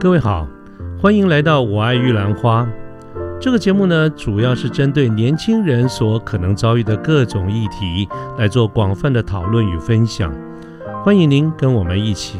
[0.00, 0.48] 各位好，
[0.98, 2.64] 欢迎来到《我爱玉兰花》
[3.38, 8.08] 这个节目呢，主要是针对年轻人所可能遭遇的各种议题
[8.38, 10.34] 来做广泛的讨论与分享。
[11.04, 12.38] 欢迎您跟我们一起。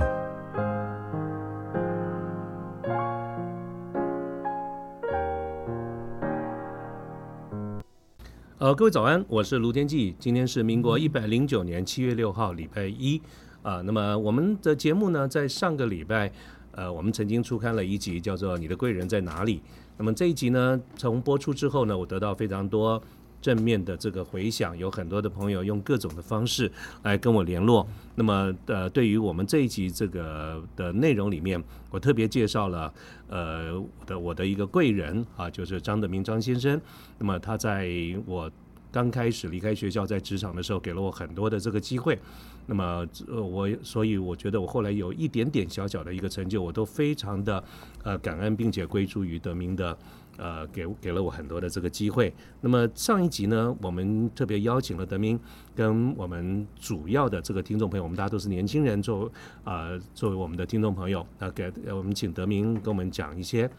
[8.57, 13.21] 呃，各位早安，我是卢天记，今天是民国一百零九年七月六号，礼拜一
[13.61, 13.83] 啊。
[13.85, 16.33] 那么我们的节目呢，在上个礼拜。
[16.81, 19.59] 呃，我们曾经出刊了一集叫做《你的贵人在哪里》。
[19.99, 22.99] 那么这一集呢，从播出之后呢，我得到非常多
[23.43, 26.73] 正面的这个回响，有很多的朋友用各种的方式
[27.03, 27.87] 来跟我联络。
[28.15, 32.91] 那么，呃，对于我们这一集这个的内容里面，我特别介绍了
[33.29, 36.81] 呃的我的一个贵人啊，就是张德明张先生。
[37.19, 37.91] 那么他在
[38.25, 38.51] 我
[38.91, 42.19] 刚开始离开学校在职场的时候，给了我很多的这个机会。
[42.67, 47.63] 那么，呃，我所以我觉得我后来有一点点小小的一个成就，我都非常的
[48.05, 49.99] 呃感恩，并且归诸于德明的
[50.37, 52.33] 呃给给了我很多的这个机会。
[52.61, 55.39] 那么上一集呢，我们特别邀请了德明
[55.75, 59.31] 跟我们主要的这个听众朋友，我们大家都是年轻人，作
[59.65, 63.71] 呃作为我们的听众朋友，那给我们请德明跟我们讲一些。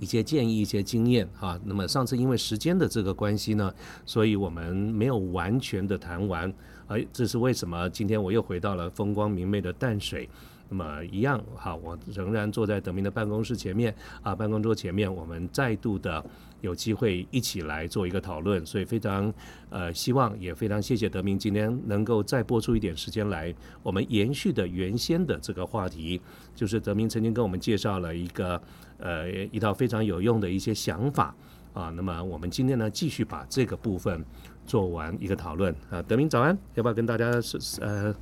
[0.00, 1.60] 一些建议、一些经验啊。
[1.64, 3.72] 那么上次因为时间的这个关系呢，
[4.04, 6.52] 所以我们没有完全的谈完。
[6.92, 7.88] 哎，这是为什么？
[7.88, 10.28] 今天我又回到了风光明媚的淡水。
[10.68, 16.24] 那么一样哈，我仍然坐在德明的办公室前面啊，办公桌前面，我们再度的
[16.62, 18.64] 有机会一起来做一个讨论。
[18.64, 19.32] 所以非常
[19.68, 26.20] 呃希望，也非常谢谢德明今天能够再播出一点时间来，我们延续的原先的这个话题，
[26.54, 28.60] 就是德明曾经跟我们介绍了一个。
[28.98, 31.34] 呃，一套非常有用的一些想法
[31.72, 34.24] 啊，那么我们今天呢，继续把这个部分
[34.66, 36.02] 做完一个讨论啊。
[36.02, 38.14] 德明早安，要不要跟大家是呃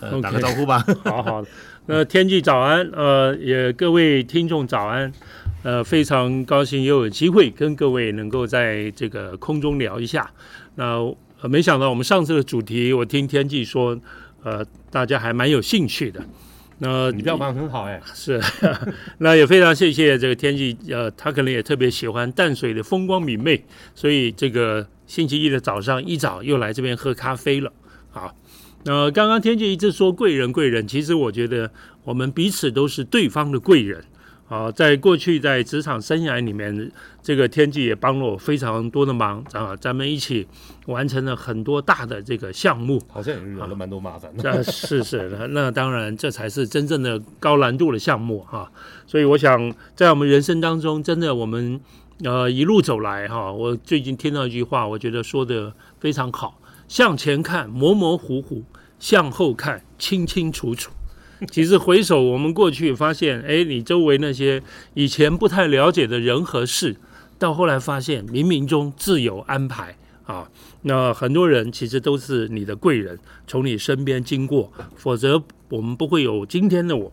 [0.00, 0.84] 呃打个招呼吧？
[1.04, 1.44] 好好，
[1.86, 5.12] 那天气早安，呃，也各位听众早安，
[5.62, 10.30] 呃，非常高兴又有机会跟各位能够在这个空中聊一下。
[10.74, 10.98] 那
[11.48, 13.98] 没想到我们上次的主题，我听天际说，
[14.42, 16.20] 呃，大家还蛮有兴趣的。
[16.78, 18.40] 那你票房很好哎，是，
[19.18, 23.62] 那也非常谢谢这个天气，呃，他可能也特别喜欢淡水的风光明媚，
[23.94, 27.72] 所以这个星期一的早上一早又来这边喝咖啡了。
[28.10, 28.36] 好，
[28.84, 31.70] 那刚刚天际一直说贵人贵人，其实我觉得
[32.04, 34.04] 我们彼此都是对方的贵人。
[34.46, 36.92] 啊，在过去在职场生涯里面，
[37.22, 40.46] 这个天际也帮了我非常多的忙啊，咱们一起
[40.84, 44.62] 完成了很多大的这个项目，好像也惹了蛮多麻烦的。
[44.62, 48.70] 是是，那当然这才是真正的高难度的项目哈。
[49.06, 51.80] 所以我想，在我们人生当中，真的我们
[52.24, 56.58] 呃一路走来哈，我最近听到一句话，我觉得说的非常好：
[56.88, 58.62] 向前看模模糊糊，
[58.98, 60.90] 向后看清清楚楚。
[61.50, 64.62] 其实回首我们过去，发现，哎，你周围那些
[64.94, 66.96] 以前不太了解的人和事，
[67.38, 70.48] 到后来发现冥冥中自有安排啊。
[70.82, 77.12] 那很多人其实都是你的贵人，从你身边经过，否则我们不会有今天的我。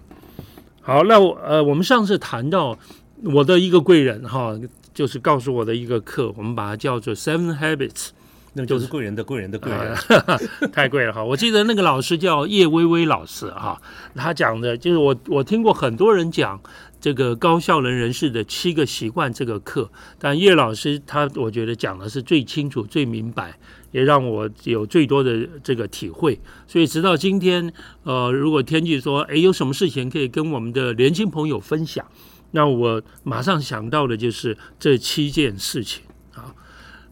[0.81, 2.77] 好，那我呃，我们上次谈到
[3.23, 4.57] 我的一个贵人哈，
[4.93, 8.09] 就是告诉我的一个课，我们把它叫做 Seven Habits。
[8.53, 9.95] 那就是贵人的贵人的贵人，
[10.73, 11.23] 太贵了哈！
[11.23, 13.81] 我记得那个老师叫叶微微老师哈，
[14.13, 16.59] 他讲的就是我我听过很多人讲
[16.99, 23.57] 这个高效能人士的七个习惯这个课，但叶老师他我觉得讲的是最清楚、最明白，
[23.91, 26.37] 也让我有最多的这个体会。
[26.67, 27.71] 所以直到今天，
[28.03, 32.05] 呃，如果天气说哎有什么事情可以跟我们的年轻朋友分享，
[32.51, 36.03] 那我马上想到的就是这七件事情
[36.33, 36.53] 啊。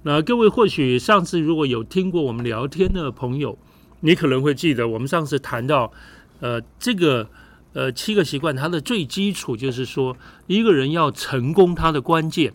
[0.04, 3.58] 那各位或许上次如果有听过我们聊天的朋友，
[4.02, 5.92] 你可能会记得我们上次谈到，
[6.40, 7.30] 呃，这个
[7.74, 10.16] 呃七个习惯，它的最基础就是说，
[10.48, 12.54] 一个人要成功，他的关键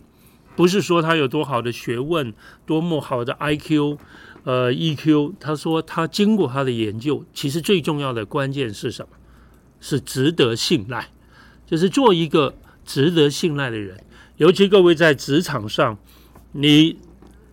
[0.55, 2.33] 不是说他有多好的学问，
[2.65, 3.97] 多么好的 I Q，
[4.43, 5.35] 呃 E Q。
[5.39, 9.17] 他说他经过他的研究，其实最重要的关键是什么？
[9.81, 11.09] 是值得信赖，
[11.67, 12.55] 就是做一个
[12.85, 13.99] 值得信赖的人。
[14.37, 15.97] 尤其各位在职场上，
[16.51, 16.97] 你。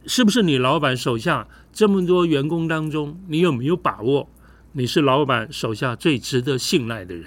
[0.05, 4.29] 是不是你老板手下这么多员工当中，你有没有把握
[4.73, 7.27] 你是老板手下最值得信赖的人？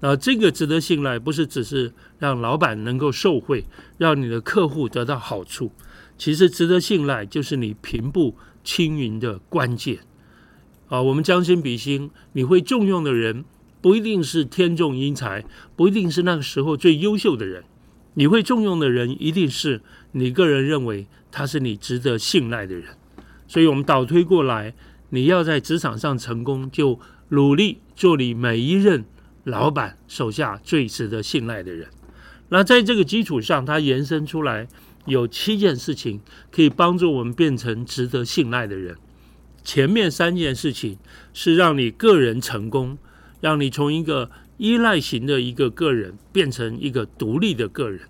[0.00, 3.66] 那这个值得信赖，不是只是让老板能够受贿，
[3.98, 5.70] 让你的客户得到好处。
[6.18, 10.00] 其实值得信赖，就是你平步青云的关键。
[10.88, 13.44] 啊，我们将心比心，你会重用的人，
[13.82, 15.44] 不一定是天纵英才，
[15.76, 17.64] 不一定是那个时候最优秀的人。
[18.14, 19.82] 你会重用的人，一定是
[20.12, 22.84] 你个人认为他是你值得信赖的人。
[23.48, 24.74] 所以，我们倒推过来，
[25.10, 26.98] 你要在职场上成功，就
[27.30, 29.04] 努力做你每一任
[29.44, 31.88] 老板手下最值得信赖的人。
[32.50, 34.68] 那在这个基础上，它延伸出来
[35.06, 36.20] 有七件事情
[36.50, 38.96] 可以帮助我们变成值得信赖的人。
[39.64, 40.98] 前面三件事情
[41.32, 42.98] 是让你个人成功，
[43.42, 48.08] 让你从一个依赖型的一个个人变成一个独立的个人。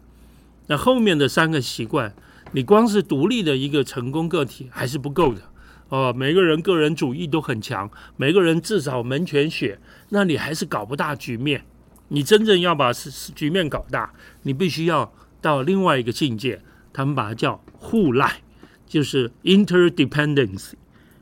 [0.66, 2.14] 那后面的三个习惯，
[2.52, 5.40] 你光是独立的一个成功个体还是不够的
[5.88, 6.12] 哦。
[6.12, 9.80] 每个人个人主义都很强，每个人至少门全血，
[10.10, 11.64] 那你还是搞不大局面。
[12.08, 14.12] 你真正要把局面搞大，
[14.42, 16.60] 你必须要到另外一个境界，
[16.92, 18.42] 他们把它叫互赖，
[18.86, 20.72] 就是 interdependence。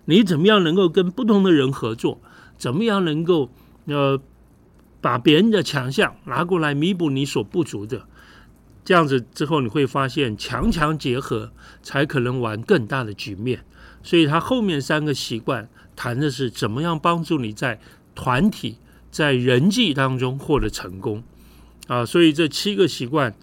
[0.07, 2.21] 你怎么样能够跟不同的人合作？
[2.59, 3.51] 怎么样能够
[3.91, 4.21] 呃
[5.01, 8.07] 把别人的强项拿过来弥补你所不足的？
[8.85, 11.53] 这样子之后，你会发现强强结合
[11.83, 13.65] 才可能玩更大的局面。
[14.03, 17.79] 所以，他后面三个习惯谈的是怎么样帮助你在
[18.15, 18.79] 团体、
[19.11, 21.23] 在人际当中获得成功
[21.87, 22.05] 啊。
[22.05, 23.35] 所以，这七个习惯，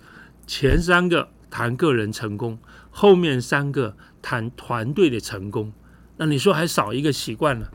[0.47, 2.57] 前三个谈个人成功，
[2.89, 5.71] 后面三个谈团队的成功。
[6.17, 7.67] 那你说还少一个习惯呢？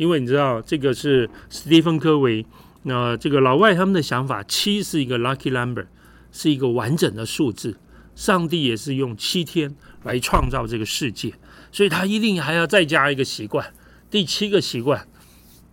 [0.00, 2.46] 因为你知道这个是史蒂芬科维，
[2.84, 5.84] 那这个老外他们的想法，七是一个 lucky number，
[6.32, 7.76] 是一个完整的数字。
[8.14, 11.34] 上帝也是用七天来创造这个世界，
[11.70, 13.74] 所以他一定还要再加一个习惯。
[14.10, 15.06] 第七个习惯，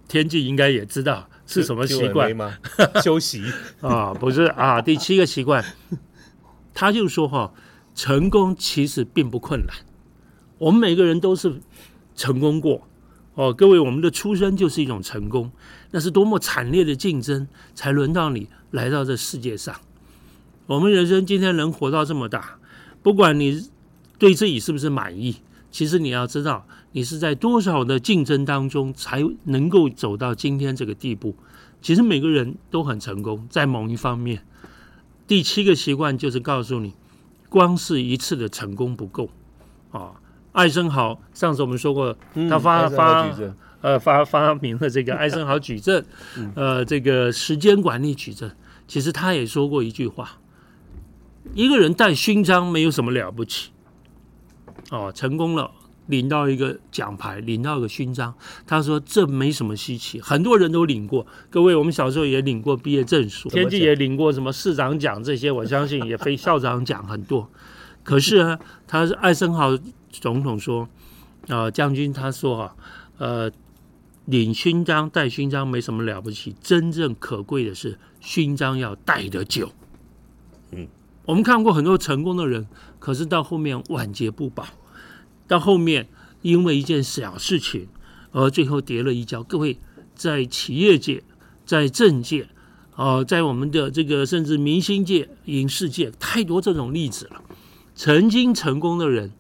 [0.09, 2.57] 天际应该也知道是什么习惯吗？
[3.01, 3.45] 休息
[3.79, 4.81] 啊，不是啊。
[4.81, 5.63] 第七个习惯，
[6.74, 7.53] 他就说哈，
[7.95, 9.74] 成功其实并不困难，
[10.57, 11.62] 我们每个人都是。
[12.19, 12.88] 成功过
[13.38, 15.51] 哦，各位，我们的出生就是一种成功，
[15.92, 19.75] 那是多么惨烈的竞争，才轮到你来到这世界上。
[20.66, 22.57] 我们人生今天能活到这么大，
[23.04, 23.69] 不管你
[24.18, 25.36] 对自己是不是满意，
[25.69, 31.36] 其实你要知道，你是在多少的竞争当中才能够走到今天这个地步。
[31.80, 34.44] 其实每个人都很成功，在某一方面。
[35.28, 36.95] 第七个习惯就是告诉你，
[37.50, 39.30] 光是一次的成功不够
[39.92, 40.13] 啊。
[40.57, 42.18] 艾森豪，上次我们说过，
[42.50, 43.30] 他发发
[43.81, 46.04] 呃发发明了这个艾森豪矩阵，
[46.56, 48.51] 呃，这个时间管理矩阵。
[48.88, 50.39] 其实他也说过一句话：
[51.54, 53.69] 一个人戴勋章没有什么了不起，
[54.89, 55.69] 哦，成功了，
[56.07, 58.33] 领到一个奖牌，领到一个勋章，
[58.65, 61.27] 他说这没什么稀奇，很多人都领过。
[61.51, 67.48] 各位，我们小时候也领过毕业证书，天际也领过什么市长奖这些，我相信也非校长奖很多。
[68.03, 68.57] 可是呢，
[68.88, 69.77] 他是艾森豪。
[70.19, 70.88] 总统说
[71.48, 72.75] ：“啊，将军，他说啊，
[73.18, 73.52] 呃，
[74.25, 79.72] 领勋章、戴勋章没什么了不起，真正可贵的是勋章要戴得久。
[80.72, 80.88] 嗯，
[81.25, 82.68] 我们看过很多成功的人，
[83.00, 84.68] 可是到后面晚节不保，
[85.48, 86.10] 到后面
[86.42, 87.88] 因为一件小事情
[88.31, 89.42] 而最后跌了一跤。
[89.44, 89.80] 各位，
[90.16, 91.24] 在企业界、
[91.66, 92.50] 在政界，
[92.96, 97.42] 啊，在我们的这个甚至明星界、影视界，太多这种例子了。
[97.96, 99.31] 曾经成功的人。”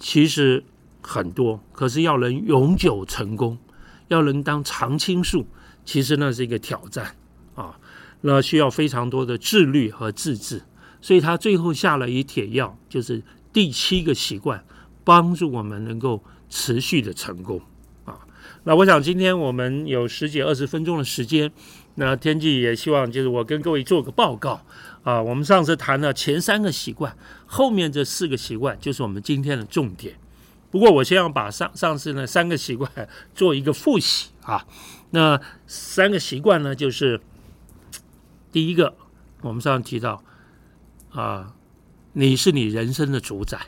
[0.00, 0.64] 其实
[1.00, 3.56] 很多，可是要能永久成功，
[4.08, 5.46] 要能当常青树，
[5.84, 7.14] 其实那是一个挑战
[7.54, 7.78] 啊，
[8.22, 10.62] 那需要非常多的自律和自制。
[11.02, 14.64] 所以他最后下了一帖药，就是第七个习惯，
[15.04, 17.60] 帮助我们能够持续的成功
[18.04, 18.18] 啊。
[18.64, 21.50] 那我想今天我们有十几二十分钟的时间，
[22.00, 24.64] 那天际也希望就是我跟各位做个报告。
[25.02, 27.14] 啊，我们上次谈了前三个习惯，
[27.46, 30.14] 后面这四个习惯就是我们今天的重点。
[30.70, 32.90] 不过我先要把上上次那三个习惯
[33.34, 34.66] 做一个复习啊。
[35.10, 37.20] 那三个习惯呢，就是
[38.50, 38.94] 第一个，
[39.42, 40.22] 我们上次提到
[41.10, 41.54] 啊，
[42.12, 43.58] 你是你人生的主宰，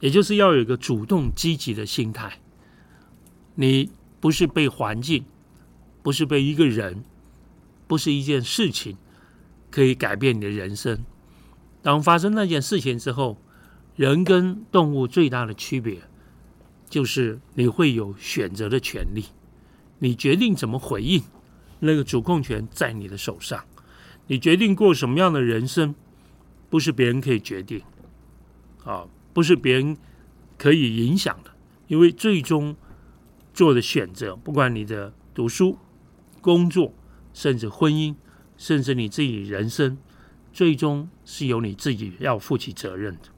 [0.00, 2.38] 也就是要有一个主动积极的心态。
[3.54, 5.24] 你不是被环境，
[6.02, 7.04] 不是被一个人，
[7.90, 8.96] 不是一件事情。
[9.70, 11.04] 可以改变你的人生。
[11.80, 13.40] 当发生那件事情之后，
[13.94, 16.00] 人跟动物最大的区别
[16.88, 19.26] 就是你会有选择的权利，
[20.00, 21.22] 你决定怎么回应，
[21.78, 23.64] 那个主控权在你的手上。
[24.26, 25.94] 你决定过什么样的人生，
[26.68, 27.80] 不是别人可以决定，
[28.84, 29.96] 啊，不是别人
[30.58, 31.52] 可以影响的，
[31.86, 32.74] 因为最终
[33.54, 35.78] 做的选择，不管你的读书、
[36.40, 36.92] 工作，
[37.32, 38.14] 甚至婚姻。
[38.56, 39.96] 甚至你自己人生，
[40.52, 43.30] 最终是由你自己要负起责任的。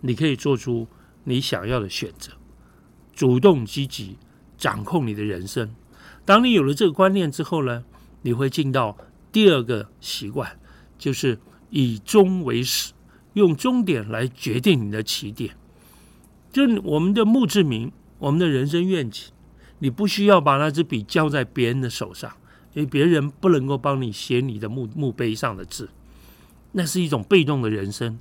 [0.00, 0.88] 你可以做出
[1.24, 2.32] 你想要的选择，
[3.12, 4.16] 主动积极
[4.56, 5.74] 掌控你的人生。
[6.24, 7.84] 当你有了这个观念之后呢，
[8.22, 8.96] 你会进到
[9.30, 10.58] 第二个习惯，
[10.96, 12.94] 就是以终为始，
[13.34, 15.54] 用终点来决定你的起点。
[16.50, 19.30] 就我们的墓志铭，我们的人生愿景，
[19.80, 22.32] 你不需要把那支笔交在别人的手上。
[22.74, 25.90] 因为别人不能够帮你写你的墓墓碑上的字，
[26.72, 28.18] 那是一种被动的人生。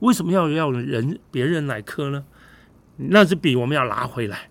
[0.00, 2.24] 为什么要要人别人来刻呢？
[2.96, 4.50] 那支笔我们要拿回来。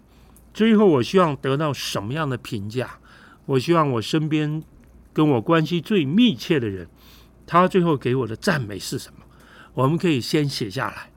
[0.54, 3.00] 最后，我希望得到什么样的评价？
[3.46, 4.64] 我希望我身边
[5.12, 6.88] 跟我关系最密切的人，
[7.46, 9.20] 他最后给我的赞美是什么？
[9.74, 11.12] 我们可以先写下来，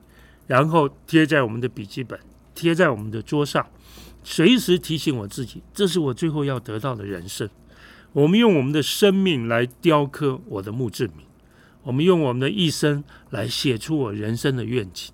[0.46, 2.18] 然后贴在我们的笔记本，
[2.54, 3.66] 贴在我们的桌上，
[4.24, 7.48] 随时提醒我自己，这是我最后要得到的人生。
[8.16, 11.26] 我们用我们的生命来雕刻我的墓志铭，
[11.82, 15.12] 我们用我们的一生来写出我人生的愿景。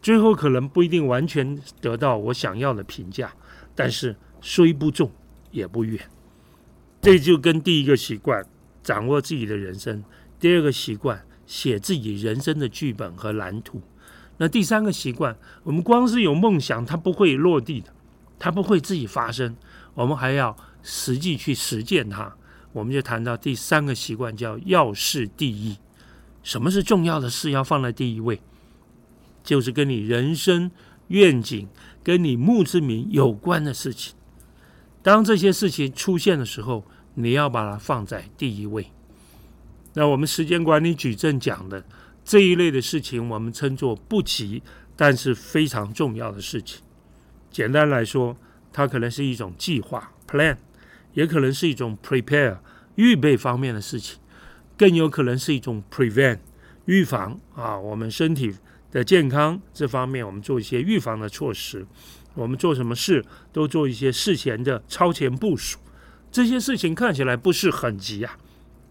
[0.00, 3.32] 最后可能不一定完全得到我想要的评价，
[3.74, 5.10] 但是虽不中
[5.50, 6.00] 也不远。
[7.02, 8.46] 这就跟第一个习惯
[8.84, 10.04] 掌握自己的人生，
[10.38, 13.82] 第二个习惯写自己人生的剧本和蓝图。
[14.36, 17.92] 那第三个习惯，我们光是有梦想，它不会落地的，
[18.38, 19.56] 它不会自己发生，
[19.94, 20.56] 我们还要
[20.90, 22.34] 实际去实践它。
[22.72, 25.76] 我们就谈到第三个习惯，叫要事第一。
[26.42, 28.40] 什么是重要的事要放在第一位？
[29.44, 30.70] 就是跟你人生
[31.08, 31.68] 愿景、
[32.02, 34.14] 跟你墓志铭有关的事情。
[35.02, 38.90] 当这些事情出现的时候，你要把它放在第一位。
[39.92, 41.84] 那我们时间管理矩阵讲的
[42.24, 44.62] 这一类的事情，我们称作不急
[44.96, 46.80] 但是非常重要的事情。
[47.50, 48.36] 简单来说，
[48.72, 50.56] 它可能是一种计划 （plan），
[51.18, 52.58] 也可能是一种 prepare（
[52.94, 54.20] 预备方面的事情），
[54.78, 56.38] 更有可能是一种 prevent（
[56.84, 58.54] 预防）啊，我们身体。
[58.90, 61.86] 的健康这方面，我们做一些预防的措施。
[62.32, 63.22] 我们做什么事
[63.52, 65.78] 都做一些事前的超前部署。
[66.32, 68.38] 这些事情看起来不是很急啊，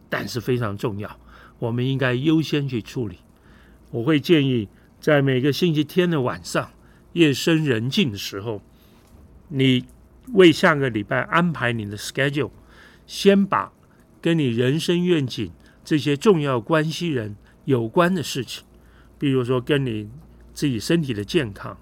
[0.07, 1.19] 但是非常重要，
[1.57, 3.17] 我们应该优先去处理。
[3.89, 4.69] 我会建议，
[5.01, 6.69] 在每个星期天的晚上，
[7.13, 8.61] 夜深人静的时候，
[9.47, 9.83] 你
[10.33, 12.51] 为下个礼拜安排你的 schedule，
[13.05, 13.71] 先把
[14.21, 15.51] 跟你人生愿景
[15.83, 18.65] 这些重要关系人有关的事情。
[19.17, 20.09] 比如说，跟你
[20.53, 21.77] 自己身体的健康，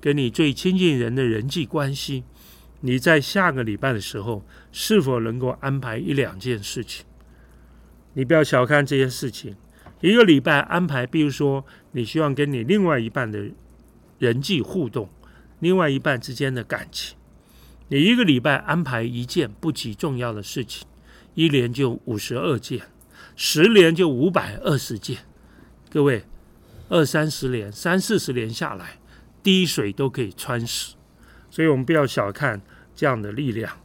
[0.00, 2.24] 跟你最亲近人的人际关系，
[2.80, 7.04] 你在下个礼拜的时候是否能够安排一两件事情？
[8.14, 9.56] 你不要小看这些事情。
[10.00, 13.48] 一个礼拜安排，比如说你希望跟你另外一半的
[14.18, 15.08] 人际互动，
[15.60, 17.16] 另外一半之间的感情，
[17.92, 20.88] 你一个礼拜安排一件不极重要的事情，
[21.34, 22.80] 一年就五十二件，
[23.36, 25.18] 十年就五百二十件，
[25.90, 26.24] 各位。
[26.88, 28.98] 二三十年、三四十年下来，
[29.42, 30.94] 滴水都可以穿石，
[31.50, 32.60] 所以我们不要小看
[32.94, 33.78] 这样的力量，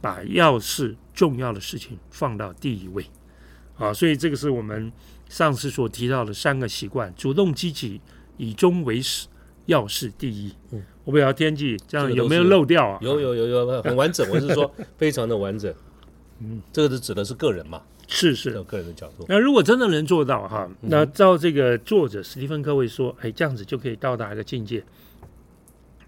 [0.00, 3.06] 把要事重要的事情放到第一位。
[3.74, 4.92] 好，所以这个是我们
[5.28, 8.00] 上次所提到的三个习惯：主动积极、
[8.36, 9.26] 以终为始、
[9.66, 10.52] 要事第一。
[10.70, 12.98] 嗯，我不知道天气这样有没有漏掉啊？
[13.02, 14.28] 有有有有，很 完整。
[14.30, 15.72] 我是说，非常的完整。
[16.38, 17.82] 嗯，这个是指的是个人嘛？
[18.08, 19.24] 是是，个人的角度。
[19.28, 24.84] 那如果真的能做到哈，那照这个作者史蒂芬科维说，哎，这样子就可以到达一个境界。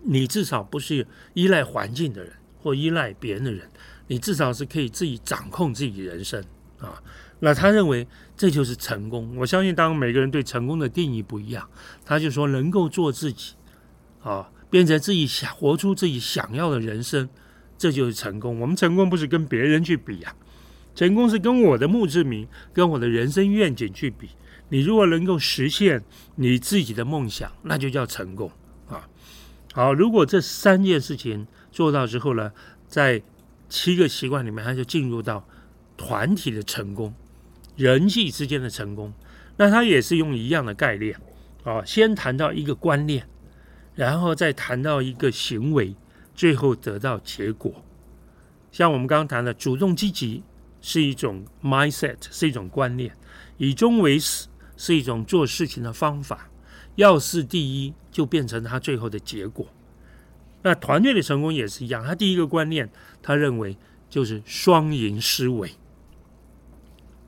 [0.03, 2.33] 你至少不是依赖环境的人，
[2.63, 3.67] 或依赖别人的人，
[4.09, 6.45] 你至少是可以自己掌控自己人生
[6.79, 7.03] 啊。
[7.41, 9.35] 那他认为这就是成功。
[9.37, 11.67] 我相信，当每个人对成功的定义不一样，
[12.05, 13.55] 他就说能够做自己
[14.23, 17.29] 啊，变成自己想活出自己想要的人生，
[17.79, 18.59] 这就是成功。
[18.59, 20.35] 我们成功不是跟别人去比呀。
[20.97, 24.31] 成功是跟我的墓志铭、跟我的人生愿景去比。
[24.71, 26.03] 你如果能够实现
[26.35, 28.51] 你自己的梦想，那就叫成功
[28.89, 29.09] 啊！
[29.73, 32.51] 好，如果这三件事情做到之后呢，
[32.89, 33.23] 在
[33.69, 35.47] 七个习惯里面，它就进入到
[35.97, 37.15] 团体的成功、
[37.77, 39.15] 人际之间的成功。
[39.57, 41.17] 那它也是用一样的概念
[41.63, 43.29] 啊，先谈到一个观念，
[43.95, 45.95] 然后再谈到一个行为，
[46.35, 47.83] 最后得到结果。
[48.73, 50.43] 像我们刚刚谈的主动积极。
[50.87, 53.17] 是一种 mindset，是一种观念，
[53.57, 56.51] 以终为始是一种做事情的方法，
[56.97, 59.67] 要事第一就变成他最后的结果。
[60.61, 62.91] 那团队的成功也是一样，他第一个观念，
[63.23, 63.79] 他认为
[64.11, 65.73] 就是双赢思维，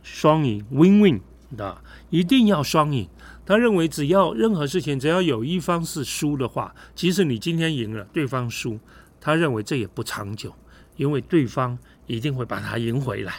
[0.03, 1.23] 双赢 win-win
[1.57, 3.09] 的，一定要双赢。
[3.47, 8.79] 他认为只要任何事情只要有一方是输的话，即使你今天赢了，对方输，
[9.19, 10.55] 他认为这也不长久，
[10.97, 11.79] 因为对方。
[12.09, 13.35] 一定会把它赢回来，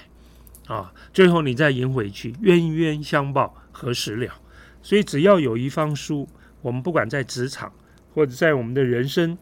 [0.68, 4.30] 啊，最后你再赢回去，冤冤相报何时了？
[4.84, 6.28] 所以只要有一方输，
[6.62, 7.72] 我们不管在职场
[8.14, 9.38] 或者在我们的人生，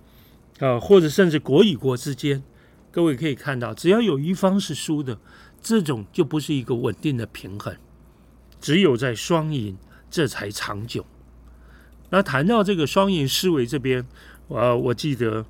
[0.59, 2.43] 啊，或者甚至国与国之间，
[2.91, 5.17] 各位可以看到，只要有一方是输的，
[5.59, 7.75] 这种就不是一个稳定的平衡。
[8.61, 9.75] 只有在双赢，
[10.15, 11.05] 这才长久。
[12.09, 14.07] 那谈到这个双赢思维这边，
[14.47, 15.45] 我我记得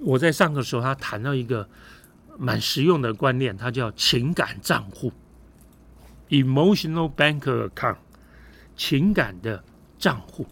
[0.00, 1.68] 我在上课的时候，他谈到一个。
[2.38, 5.10] 蛮实用的观念，它叫情感账户
[6.28, 7.96] （emotional bank account），
[8.76, 9.64] 情感的
[9.98, 10.46] 账户。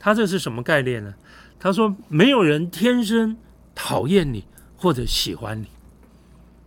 [0.00, 1.14] 他这是什么概念呢？
[1.60, 3.36] 他说，没有人天生
[3.76, 4.44] 讨厌你
[4.76, 5.68] 或者喜欢你。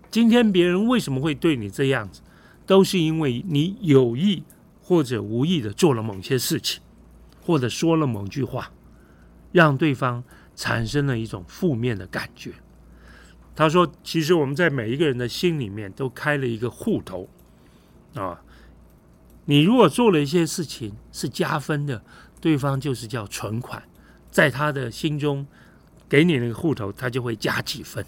[0.10, 2.22] 今天别人为什么会对你这样子，
[2.66, 4.46] 都是因为你有意
[4.94, 6.80] 或者无意的做了某些事情，
[7.42, 8.72] 或者说了某句话，
[9.52, 10.24] 让对方
[10.56, 12.54] 产生了一种负面的感觉。
[13.56, 17.28] 他说：“其实我们在每一个人的心里面都开了一个户头
[18.14, 18.40] 啊。
[19.46, 22.04] 你如果做了一些事情是加分的，
[22.40, 23.82] 对方就是叫存款，
[24.30, 25.48] 在他的心中
[26.08, 28.06] 给你那个户头，他就会加几分。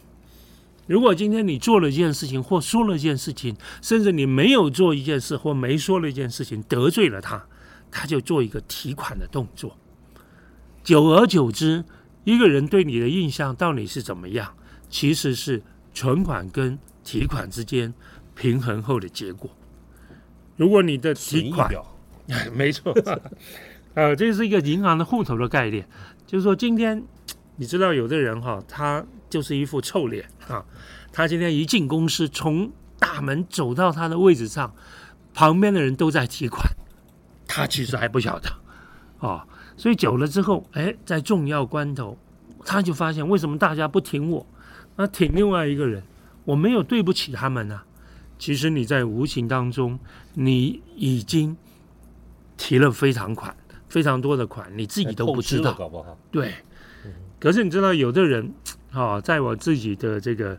[0.87, 7.43] 如果今天你做了一件事情或说了一件事情，甚至你没有做一件事或没说了一件事情得罪了他，
[7.89, 9.75] 他就做一个提款的动作。
[10.83, 11.83] 久而久之，
[12.23, 14.53] 一个人对你的印象到底是怎么样？”
[14.87, 15.61] 其实是
[15.93, 17.91] 存款跟提款之间
[18.35, 19.49] 平衡后的结果。
[20.55, 21.69] 如果你的提款，
[22.53, 22.95] 没错，
[23.95, 25.85] 呃，这是一个银行的户头的概念。
[26.27, 27.03] 就是说，今天
[27.55, 30.65] 你知道，有的人哈，他就是一副臭脸啊。
[31.11, 34.73] 他今天一进公司，从大门走到他的位置上，
[35.33, 36.63] 旁边的人都在提款，
[37.47, 38.49] 他其实还不晓得
[39.19, 39.47] 啊。
[39.77, 42.17] 所以久了之后，哎，在重要关头，
[42.65, 44.45] 他就发现为什么大家不挺我？
[44.95, 46.03] 那挺另外一个人，
[46.45, 47.85] 我没有对不起他们啊。
[48.37, 49.97] 其实你在无形当中，
[50.33, 51.55] 你已经
[52.57, 53.55] 提了非常款、
[53.87, 56.17] 非常多的款，你自己都不知道。
[56.31, 56.53] 对。
[57.39, 58.53] 可是你知道，有的人
[58.95, 60.57] 啊，在我自己的这个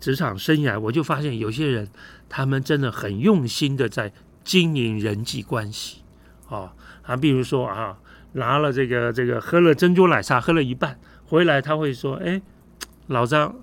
[0.00, 1.88] 职场生涯，我就发现有些人，
[2.28, 4.12] 他们真的很用心的在
[4.44, 6.02] 经营人际关系
[6.48, 6.72] 啊
[7.02, 7.98] 啊，比如说啊，
[8.32, 12.40] 拿了这个这个喝了珍珠奶茶，喝了一半回来，他会说：“哎，
[13.08, 13.54] 老张。”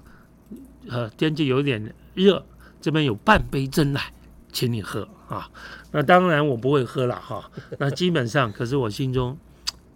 [0.88, 2.44] 呃，天气有点热，
[2.82, 4.02] 这边有半杯真奶，
[4.52, 5.48] 请你喝啊。
[5.92, 7.52] 那当然我不会喝了哈。
[7.78, 9.38] 那基本上，可是我心中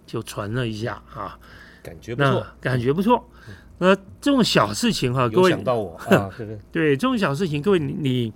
[0.06, 1.40] 就存了一下啊，
[1.82, 3.28] 感觉不错，感觉不错。
[3.84, 6.30] 那这种小事情哈，各位想到我 啊，
[6.72, 8.34] 对这种小事情，各位你你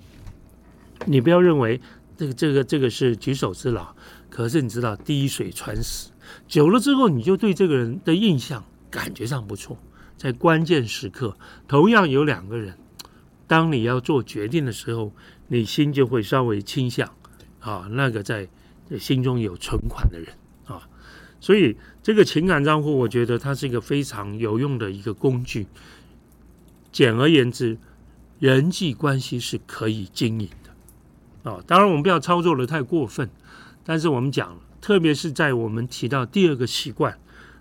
[1.05, 1.79] 你不要认为
[2.17, 3.95] 这个这个这个是举手之劳，
[4.29, 6.09] 可是你知道滴水穿石，
[6.47, 9.77] 久了之后，你就对这个人的印象感觉上不错。
[10.17, 12.73] 在关键时刻，同样有两个人，
[13.45, 15.13] 当你要做决定的时候，
[15.47, 17.07] 你心就会稍微倾向
[17.59, 18.47] 啊，那个在
[18.99, 20.46] 心中有存款的人啊，
[21.39, 25.67] 所以这个情感账户，我觉得它是一个非常有用的一个工具。
[26.91, 27.77] 简而言之，
[28.39, 31.63] 人际关系是可以经营的啊。
[31.67, 33.29] 当然，我们不要操作的太过分，
[33.83, 37.17] 但是我们讲，特别是在我们提到第二个习惯，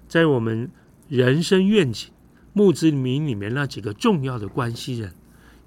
[0.09, 0.71] 在我们
[1.09, 2.11] 人生愿景。
[2.53, 5.13] 墓志铭里面那几个重要的关系人，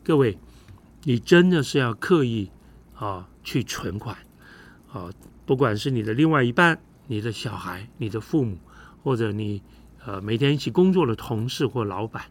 [0.03, 0.39] 各位，
[1.03, 2.49] 你真的是要刻意
[2.95, 4.17] 啊去存款
[4.91, 5.07] 啊，
[5.45, 8.59] 不管是你的另外一半、你的小孩、你的父母，
[9.01, 9.63] 或者你
[10.05, 12.25] 呃每天一起工作的同事或老板，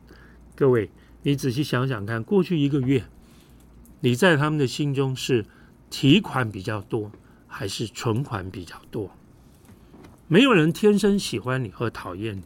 [0.54, 0.88] 各位，
[1.22, 3.04] 你仔细想想看，过去一个月，
[3.98, 5.44] 你在他们的心中是
[5.90, 7.10] 提款比较多，
[7.48, 9.10] 还是存款比较多？
[10.28, 12.44] 没有人天生喜欢你和讨厌你，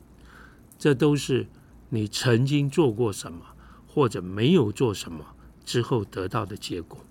[0.78, 1.46] 这都是。
[1.94, 3.40] 你曾经做过什么，
[3.86, 5.22] 或者没有做什么
[5.62, 7.04] 之后得到的结果，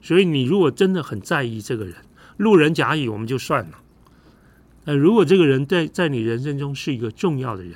[0.00, 1.94] 所以你如果真的很在意这个人，
[2.36, 3.78] 路人甲乙我们就算了。
[4.88, 7.74] 那如果这个人在在你人生中是一个重要的人，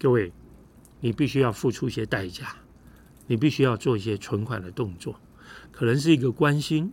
[0.00, 0.32] 各位，
[1.00, 2.56] 你必须要付出一些代价，
[3.26, 5.20] 你必须要做一些存款的动作，
[5.70, 6.90] 可能是一个关心，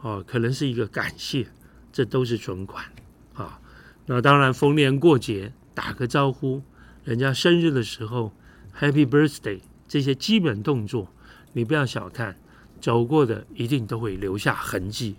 [0.00, 1.46] 哦，可能是一个感谢，
[1.92, 2.82] 这都是存款
[3.34, 3.60] 啊。
[4.06, 6.62] 那当然，逢年过节打个招呼。
[7.04, 8.32] 人家生日的时候
[8.74, 11.12] ，Happy Birthday，这些基本动作，
[11.52, 12.38] 你不要小看，
[12.80, 15.16] 走过的一定都会留下痕迹。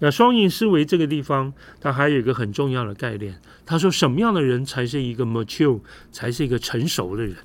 [0.00, 3.40] 那双赢思维这个地方，它还有一个很重要的概念。
[3.64, 5.80] 他说，什么样的人才是一个 mature，
[6.12, 7.36] 才是一个成熟的人？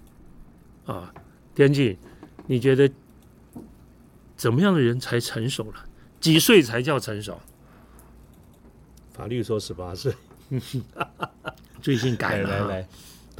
[0.86, 1.14] 啊，
[1.56, 1.98] 天际，
[2.48, 2.90] 你觉得
[4.36, 5.86] 怎么样的人才成熟了？
[6.20, 7.40] 几岁才叫成熟？
[9.14, 10.14] 法律说十八岁，
[11.82, 12.50] 最近改了。
[12.50, 12.88] 来来来。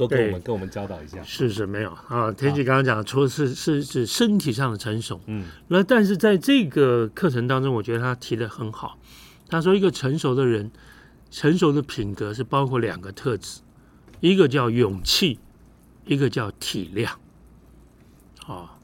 [0.00, 2.32] 多跟我们跟我们教导一下，是是没有啊。
[2.32, 8.98] 天启刚刚讲，除了是是是身体上的成熟，嗯，那但是在这个课程当中，我觉得他提的很好。
[9.48, 10.70] 他说，一个成熟的人，
[11.30, 13.60] 成熟的品格是包括两个特质，
[14.20, 15.38] 一个叫勇气，
[16.06, 17.10] 一个叫体谅。
[18.46, 18.78] 啊，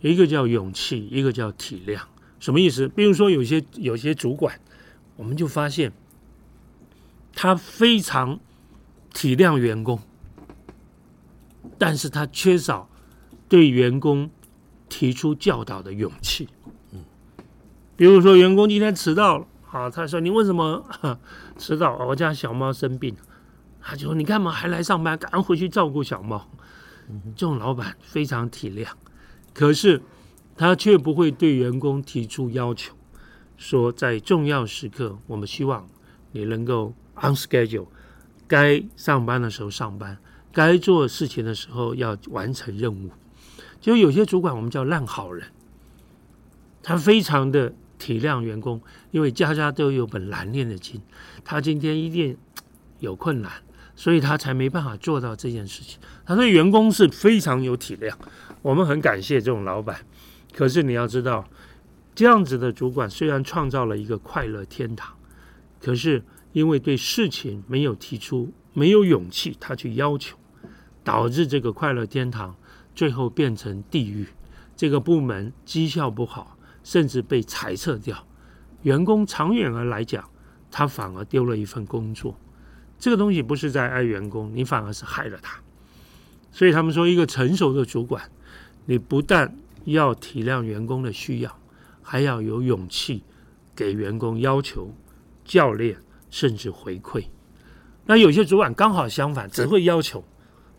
[0.00, 2.00] 一个叫勇气，一个叫体谅，
[2.40, 2.88] 什么意思？
[2.88, 4.58] 比如说，有些有些主管，
[5.16, 5.92] 我们就发现
[7.34, 8.40] 他非常
[9.12, 10.00] 体谅员工。
[11.78, 12.88] 但是他缺少
[13.48, 14.30] 对员工
[14.88, 16.48] 提出教导的勇气。
[16.92, 17.04] 嗯，
[17.96, 20.84] 比如说员工今天迟到了，啊，他说你为什么
[21.58, 21.96] 迟到？
[22.06, 23.14] 我家小猫生病，
[23.80, 25.16] 他就说你干嘛还来上班？
[25.18, 26.48] 赶快回去照顾小猫。
[27.36, 28.88] 这种老板非常体谅，
[29.52, 30.00] 可是
[30.56, 32.94] 他却不会对员工提出要求，
[33.58, 35.86] 说在重要时刻，我们希望
[36.32, 37.88] 你能够 on schedule，
[38.48, 40.16] 该上班的时候上班，
[40.54, 43.10] 该做事情的时候要完成任务。
[43.80, 45.48] 就有些主管我们叫烂好人，
[46.82, 51.02] 他非常的体谅员工，因为家家都有本难念的经，
[51.44, 52.34] 他今天一定
[53.00, 53.52] 有困难。
[53.96, 56.00] 所以他才没办法做到这件事情。
[56.26, 58.12] 他对员工是非常有体谅，
[58.60, 60.04] 我们很感谢这种老板。
[60.52, 61.48] 可是你要知道，
[62.12, 65.14] 这样子的主管虽然创造了一个快乐天堂，
[65.80, 70.36] 可是因为对事情没有提出、没有勇气，他去要求，
[71.04, 72.56] 导致这个快乐天堂
[72.94, 74.26] 最后变成地狱。
[74.74, 78.26] 这个部门绩效不好，甚至被裁撤掉，
[78.82, 80.28] 员工长远而来讲，
[80.70, 82.34] 他反而丢了一份工作。
[82.98, 85.60] 这个东西不是在爱员工，你反而是害了他。
[86.50, 88.30] 所以他们说，一个成熟的主管，
[88.86, 91.58] 你不但要体谅员工的需要，
[92.02, 93.22] 还要有勇气
[93.76, 94.92] 给员工要求、
[95.44, 95.98] 教练，
[96.30, 97.24] 甚至回馈。
[98.06, 100.24] 那有些主管刚好相反，只会要求，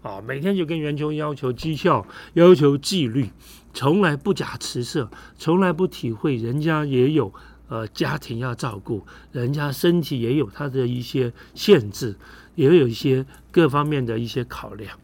[0.06, 3.30] 啊，每天就跟员工要求绩效、要求纪律，
[3.74, 7.34] 从来不假辞色，从来不体会人家也有。
[7.68, 12.16] 呃，家庭要照顾，人家身体也有他的一些限制，
[12.54, 14.96] 也有一些各方面的一些考量。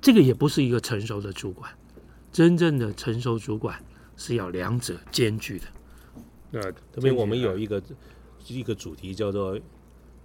[0.00, 1.70] 这个也不是一个成熟的主管，
[2.32, 3.78] 真正的成熟主管
[4.16, 5.66] 是要两者兼具的。
[6.50, 7.82] 那特别我们有一个
[8.46, 9.60] 一个主题叫做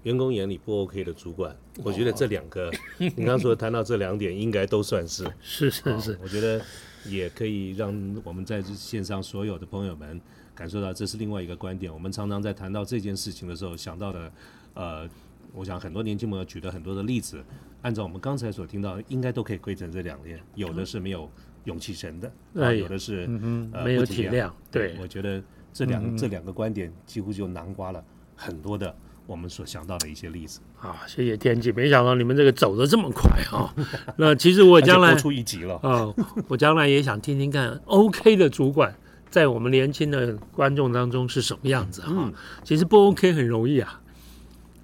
[0.03, 6.61] 员工眼里不 OK 的主管，我觉得这两个， 你刚刚说谈到这两点，应该都算是是是是，我觉得
[7.05, 10.19] 也可以让我们在线上所有的朋友们。
[10.57, 11.93] 感受到这是另外一个观点。
[11.93, 14.31] 我们常常在谈到这件事情的时候，想到的，
[14.73, 15.07] 呃，
[15.53, 17.39] 我想很多年轻朋友举了很多的例子，
[17.83, 20.39] 按照我们刚才所听到，应该都可以归成这两点。
[20.55, 21.29] 有的是没有
[21.65, 24.51] 勇气神的，啊，有的是没有体谅。
[24.71, 25.39] 对，我觉得
[25.71, 28.03] 这两这两个观点几乎就囊括了
[28.35, 28.95] 很多的
[29.27, 30.59] 我们所想到的一些例子。
[30.81, 33.71] 啊，谢谢天气，没想到你们这个走的这么快啊！
[34.17, 36.07] 那其实我将来出一集了啊，
[36.47, 38.95] 我将来也想听听看 OK 的主管。
[39.29, 42.31] 在我们年轻的观众当中是什么样子哈？
[42.63, 43.99] 其实不 OK 很容易啊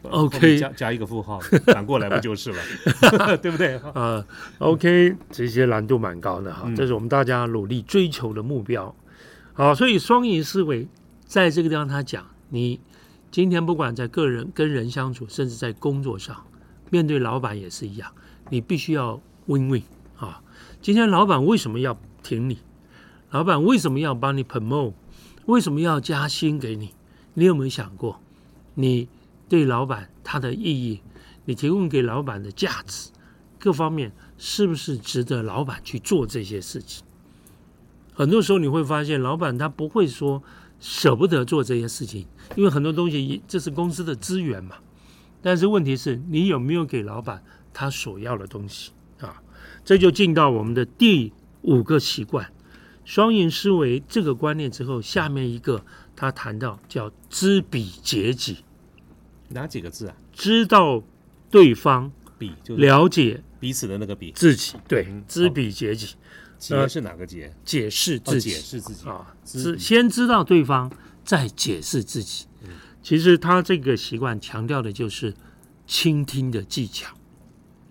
[0.01, 2.57] ，OK 加加一个负号， 反过来不就是了，
[3.41, 3.77] 对不对？
[3.93, 4.23] 啊
[4.59, 8.93] ，OK 这些难度蛮高的哈，这是我们大家努力追求的目标。
[9.53, 10.87] 好，所以双赢思维
[11.25, 12.81] 在这个地方他讲，你
[13.33, 16.45] 今天不管在个人跟人相处，甚至在工作上
[16.91, 18.13] 面对老板也是一样，
[18.51, 19.81] 你必须要 win win
[20.15, 20.43] 啊。
[20.83, 22.59] 今天老板为什么要挺你？
[23.31, 24.93] 老板为什么要帮你 promote？
[25.47, 26.93] 为什么要加薪给你？
[27.33, 28.21] 你有没有想过，
[28.75, 29.09] 你
[29.49, 31.01] 对老板他的意义，
[31.45, 33.09] 你提供给老板的价值，
[33.57, 37.03] 各方面是不是值得老板去做这些事情？
[38.13, 40.43] 很多时候你会发现，老板他不会说
[40.83, 44.75] 舍不得做这些事情，因为很多东西这是公司的资源嘛。
[45.41, 47.41] 但是问题是你有没有给老板
[47.73, 48.91] 他所要的东西
[49.21, 49.41] 啊？
[49.85, 52.51] 这就进到我们的第五个习惯。
[53.05, 55.85] 双赢思维这个观念之后，下面一个
[56.17, 58.57] 他谈到叫知彼解己，
[59.49, 60.15] 哪几个字啊？
[60.33, 61.01] 知道
[61.49, 66.15] 对方，彼就了解彼此的那个彼，自己对，知彼解己，
[66.69, 67.53] 解是哪个解？
[67.65, 70.91] 解释自己，解释自己啊，知先知道对方，
[71.25, 72.45] 再解释自己。
[73.01, 75.33] 其实他这个习惯强调的就是
[75.85, 77.13] 倾听的技巧。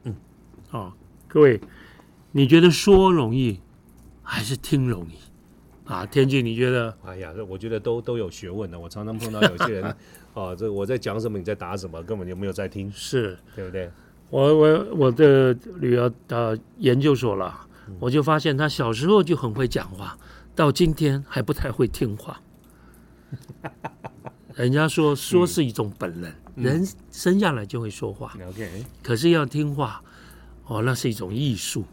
[0.04, 0.14] 嗯，
[0.70, 0.92] 哦，
[1.28, 1.60] 各位，
[2.30, 3.60] 你觉得说容易？
[4.24, 6.96] 还是听容易啊，天俊你觉得？
[7.04, 8.78] 哎呀，我觉得都都有学问的。
[8.78, 9.96] 我常常碰到有些人，
[10.32, 13.90] 哦，这我在讲什么，你在答什么，根本就没有在听，是对不对？
[14.30, 17.66] 我我我的女儿到研究所了，
[18.00, 20.16] 我就发现他小时候就很会讲话，
[20.54, 22.40] 到今天还不太会听话。
[24.54, 30.02] 人家说说是一种本能，人生下来就会说话，OK，可是要听话，
[30.66, 31.84] 哦，那是一种艺术。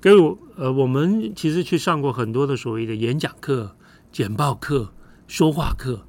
[0.00, 3.76] 给我呃，我们其实去上过很多的所谓的演讲课、
[4.10, 4.92] 简报课、
[5.26, 6.06] 说话课，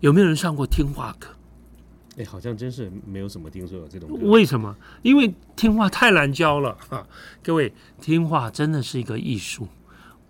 [0.00, 1.34] 有没有人上过听话课？
[2.16, 4.08] 哎，好像真是没有什么听说有这种。
[4.22, 4.76] 为什么？
[5.02, 7.06] 因为听话太难教了哈。
[7.42, 9.66] 各位，听话真的是一个艺术。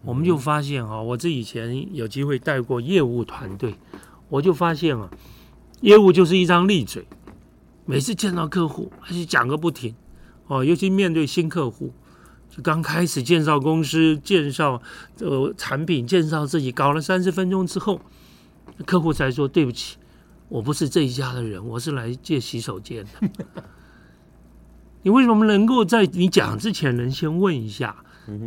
[0.03, 3.75] 我们就发现哈，我这以前有机会带过业务团队，
[4.29, 5.11] 我就发现啊，
[5.81, 7.07] 业务就是一张利嘴，
[7.87, 9.95] 每次见到客户还是讲个不停
[10.47, 11.93] 哦，尤其面对新客户。
[12.51, 14.81] 就刚开始介绍公司、介绍
[15.19, 18.01] 呃产品、介绍自己，搞了三十分钟之后，
[18.87, 19.97] 客户才说对不起，
[20.49, 23.31] 我不是这一家的人，我是来借洗手间的。
[25.03, 28.05] 你为什么能够在你讲之前，能先问一下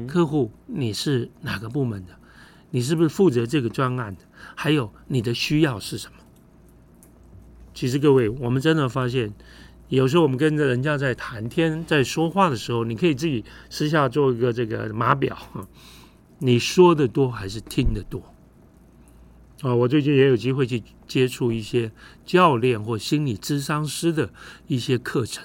[0.07, 2.13] 客户你是哪个部门的？
[2.71, 4.21] 你是不是负责这个专案的？
[4.55, 6.13] 还有你的需要是什么？
[7.73, 9.33] 其实各位，我们真的发现，
[9.89, 15.37] 有时候我们跟着人家在谈天、在说话的时候，你可以自己私下做一个这个码表，
[16.39, 18.21] 你说的多还是听得多？
[19.61, 21.91] 啊，我最近也有机会去接触一些
[22.25, 24.29] 教练或心理咨商师的
[24.67, 25.43] 一些课程。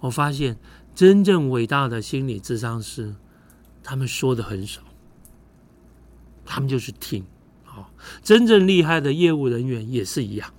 [0.00, 0.58] 我发现
[0.94, 3.14] 真正伟大的心理智商师，
[3.82, 4.80] 他们说的很少，
[6.44, 7.24] 他们就是听。
[7.62, 10.52] 好，真正厉害的业务人员也是一样，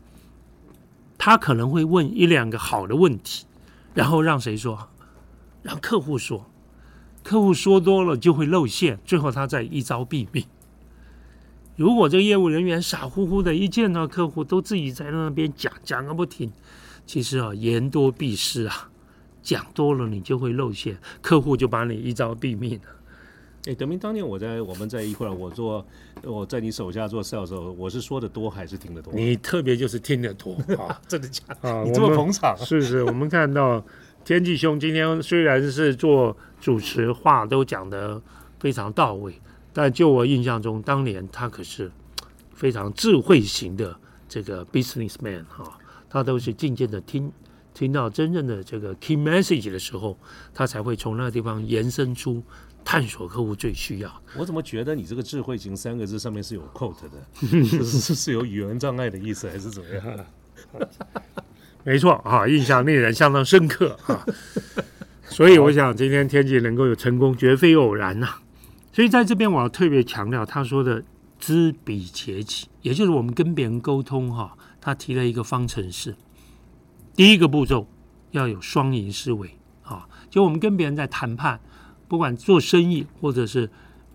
[1.17, 3.45] 他可能会问一两个好的问题，
[3.93, 4.89] 然后让谁说？
[5.61, 6.49] 让客户说。
[7.21, 10.45] 客户说多了就会露馅，最后他再一招毙命。
[11.75, 16.51] 如果这个业务人员傻乎乎的，一见到客户都自己在那边讲讲个不停，
[17.05, 18.89] 其实啊，言多必失啊。
[19.41, 22.85] 讲多了，你就会露馅，客户就把你一招毙命了。
[23.65, 25.85] 哎，德明，当年我在我们在一块儿，我做
[26.23, 29.13] 我在你手下做 sales 时候，我是说的多还是听得多？
[29.13, 31.43] 你特别就是听得多 啊，真的假？
[31.61, 32.55] 啊，你这么捧场？
[32.57, 33.83] 是是，我们看到
[34.23, 38.21] 天际兄今天虽然是做主持，话都讲得
[38.61, 39.33] 非常到位，
[39.73, 41.91] 但就我印象中，当年他可是
[42.53, 43.93] 非常智慧型的
[44.29, 45.77] 这个 businessman 哈，
[46.09, 47.31] 他都是渐渐的听。
[47.73, 50.15] 听到真正的这个 key message 的时候，
[50.53, 52.43] 他才会从那个地方延伸出
[52.85, 54.21] 探索客户最需要。
[54.37, 57.17] 我怎么觉得你这个智慧型三个字上面是有 quote 的？
[57.83, 60.25] 是是有语言障碍的意思，还是怎么样？
[61.83, 64.23] 没错啊，印象令人相当深刻啊。
[65.23, 68.35] 所以我想今天天气能够有成功，绝非偶然呐。
[68.93, 71.03] 所以在这边我要特别强调他说的
[71.39, 76.15] 知彼且己，也就是我们跟别人沟通哈，他提了一个方程式。
[77.15, 77.87] 第一个步骤
[78.31, 80.07] 要有双赢思维啊！
[80.29, 81.59] 就我们跟别人在谈判，
[82.07, 83.69] 不管做生意或者是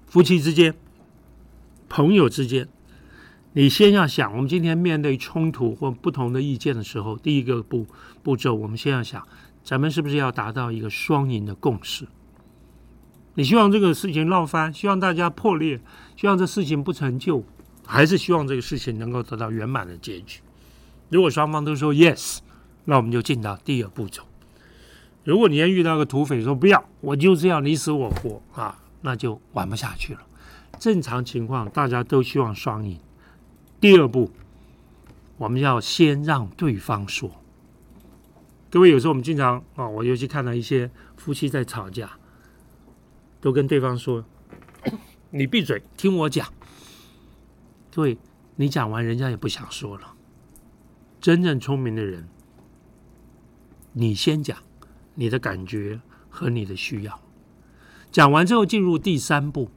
[0.07, 0.75] 夫妻之间、
[1.89, 2.69] 朋友之间，
[3.53, 7.87] 你先要想，我们今天面对冲突或不同的意见的时候，第一个步
[8.23, 9.27] 步骤，我们先要想，
[9.63, 12.07] 咱们是不是要达到一个双赢的共识？
[13.39, 15.79] 你希望这个事情闹翻，希望大家破裂，
[16.17, 17.45] 希望这事情不成就，
[17.87, 20.41] 还是希望这个事情能够得到圆满的结局？
[21.09, 22.39] 如果双方都说 yes。
[22.87, 24.23] 那我们就进到第二步骤。
[25.23, 30.21] 如果你要遇到个土匪说不要，我就是要你死我活啊，那就玩不下去了。
[30.81, 32.99] 正常情况大家都希望双赢。
[33.79, 34.33] 第二步，
[35.37, 37.31] 我们要先让对方说。
[38.69, 42.11] 各位有时候我们经常啊，我尤其看到一些夫妻在吵架，
[43.41, 44.25] 都跟对方说
[45.31, 46.53] ：“你闭嘴，听我讲。”
[47.91, 48.19] 对，
[48.57, 50.15] 你讲完人家也不想说了。
[51.21, 52.29] 真正聪明的人。
[53.93, 54.57] 你先讲
[55.15, 57.21] 你的感觉和你的需要，
[58.13, 59.69] 讲完之后进入第三步。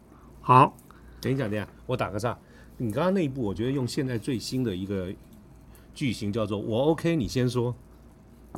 [0.41, 0.77] 好，
[1.19, 2.37] 等一下，等一下，我打个岔。
[2.77, 5.11] 你刚刚那一步，我觉得用现在最新的一个
[5.93, 7.73] 句型叫做“我 OK，你先说”，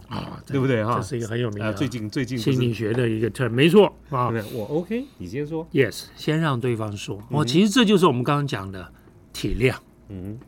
[0.07, 0.83] 啊，对不对？
[0.83, 4.31] 哈，这是一个很有名的最近最近心理学的一个 term，没错啊。
[4.53, 5.67] 我 OK，你先说。
[5.71, 7.21] Yes，先让对方说。
[7.29, 8.91] 哦，其实这就是我们刚刚讲的
[9.31, 9.75] 体谅。
[10.09, 10.39] 嗯，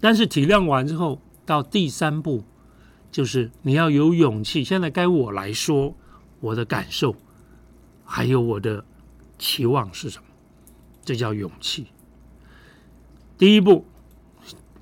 [0.00, 2.44] 但是体谅完之后，到第三步。
[3.10, 4.62] 就是你要有勇气。
[4.62, 5.96] 现在该我来说
[6.40, 7.16] 我的感受，
[8.04, 8.84] 还有我的
[9.38, 10.24] 期望是什么？
[11.02, 11.86] 这叫勇气。
[13.38, 13.86] 第一步，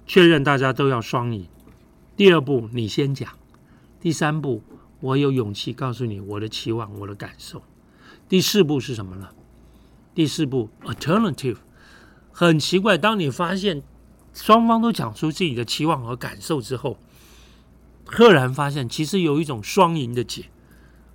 [0.09, 1.45] 确认大家都要双赢；
[2.16, 3.29] 第二步，你先讲；
[4.00, 4.62] 第三步，
[5.00, 7.62] 我有勇气告诉你我的期望、我的感受。
[8.26, 9.29] 第四步是什么呢？
[10.14, 11.59] 第四步，alternative。
[12.33, 13.83] 很奇怪，当你发现
[14.33, 16.98] 双方都讲出自己的期望和感受之后。
[18.07, 20.44] 赫然发现，其实有一种双赢的解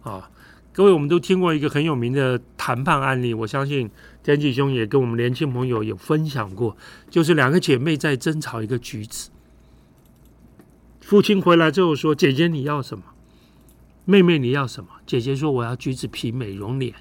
[0.01, 0.29] 啊！
[0.73, 3.89] 各位，我们都听过一个很有名的谈判案例，我相信
[4.21, 6.75] 天启兄也跟我们年轻朋友有分享过，
[7.09, 9.31] 就是两个姐妹在争吵一个橘子。
[11.11, 13.03] 父亲回来之后说：“姐姐你要什么？
[14.05, 16.95] 妹妹你要什么？”姐姐说：“我要橘子皮美容脸。”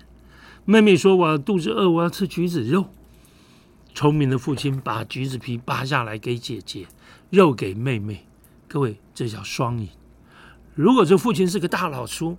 [0.67, 2.87] 妹妹说：“我肚子饿，我要吃橘子肉。”
[3.95, 6.89] 聪明的父亲把橘子皮扒下来给姐姐，
[7.31, 8.27] 肉给妹妹。
[8.67, 9.89] 各位，这叫双赢。
[10.75, 12.37] 如果这父亲是个大老粗，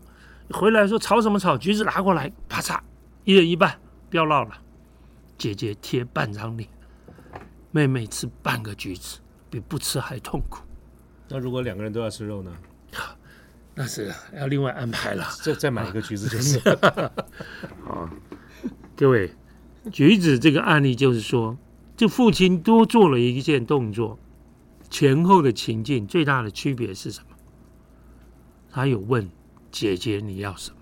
[0.49, 1.57] 回来说吵什么吵？
[1.57, 2.81] 橘子拿过来，啪嚓，
[3.23, 3.79] 一人一半，
[4.09, 4.51] 不要闹了。
[5.37, 6.69] 姐姐贴半张脸，
[7.71, 10.63] 妹妹吃半个橘子，比不吃还痛苦。
[11.31, 12.51] 那如果两个人都要吃肉呢？
[13.73, 15.25] 那是要另外安排了。
[15.41, 16.59] 再再买一个橘子就是。
[17.85, 18.09] 好，
[18.97, 19.31] 各位，
[19.91, 21.57] 橘子这个案例就是说，
[21.95, 24.19] 这父亲多做了一件动作，
[24.89, 27.37] 前后的情境最大的区别是什么？
[28.69, 29.29] 他有问
[29.71, 30.77] 姐姐你要什么？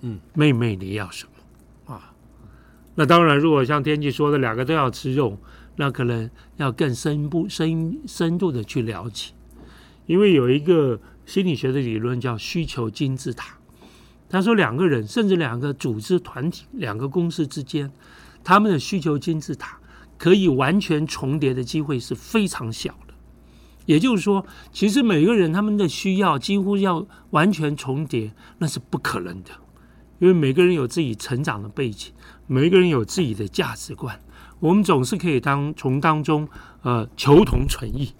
[0.00, 1.26] 嗯，妹妹你要什
[1.86, 1.94] 么？
[1.94, 2.14] 啊，
[2.94, 5.38] 那当然，如果像天气说的，两个都要吃肉，
[5.76, 9.32] 那可能要更深步深深度的去了解，
[10.06, 13.56] 因为有一个心理学的理论叫需求金字塔。
[14.28, 17.92] 他说，两个人甚至两个组织团体、两个公司之间，
[18.42, 19.78] 他们的需求金字塔
[20.18, 23.14] 可以完全重叠的机会是非常小的。
[23.84, 29.50] 也就是说，其实每个人他们的需要几乎要完全重叠，那是不可能的，
[30.18, 32.12] 因为每个人有自己成长的背景，
[32.48, 34.20] 每个人有自己的价值观。
[34.60, 36.48] 我们总是可以当从当中
[36.82, 38.14] 呃求同存异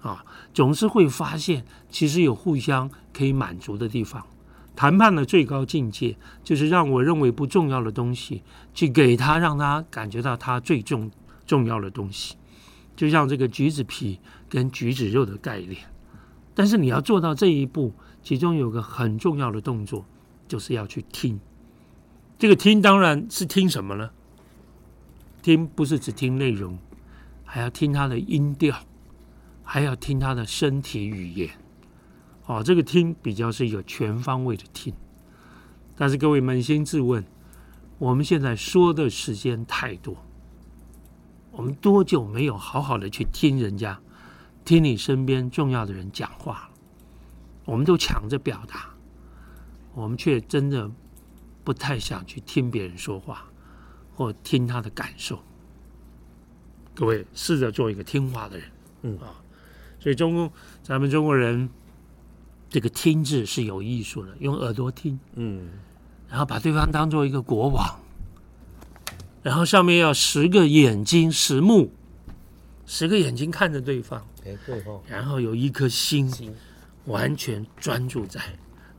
[0.00, 0.24] 啊，
[0.54, 4.24] 总是会发现其实有互相可以满足的地方。
[4.76, 11.10] 谈判的最高境界就是让我认为不重要的东西，去给他，让他感觉到他最重
[11.44, 12.36] 重要的东西。
[12.96, 15.76] 就像这个橘子皮跟橘子肉的概念，
[16.54, 20.06] 但是你要做到这一步，其中有个很重要的动作，
[20.46, 21.38] 就是要去听。
[22.38, 24.10] 这个听当然是听什么呢？
[25.42, 26.78] 听不是只听内容，
[27.44, 28.76] 还要听他的音调，
[29.62, 31.50] 还要听他的身体语言。
[32.46, 34.92] 哦，这个听比较是一个全方位的听。
[35.96, 37.24] 但是各位扪心自问，
[37.98, 40.16] 我们现在说的时间太多，
[41.52, 44.00] 我们多久没有好好的去听人家，
[44.64, 46.70] 听你身边重要的人讲话了？
[47.66, 48.90] 我们都抢着表达，
[49.94, 50.90] 我们却真的
[51.62, 53.44] 不太想去听别人说话，
[54.20, 55.42] 或听他的感受。
[56.94, 58.66] 各位试着做一个听话的人，
[59.00, 59.40] 嗯啊，
[59.98, 60.52] 所以中国
[60.82, 61.70] 咱们中国人。
[62.68, 65.70] 这个听字是有艺术的，用耳朵听，嗯，
[66.28, 67.98] 然后把对方当做一个国王，
[69.42, 71.90] 然后上面要十个眼睛、十目，
[72.86, 76.32] 十个眼睛看着对方，哎对哦，然后有一颗心
[77.06, 78.40] 完全专注在。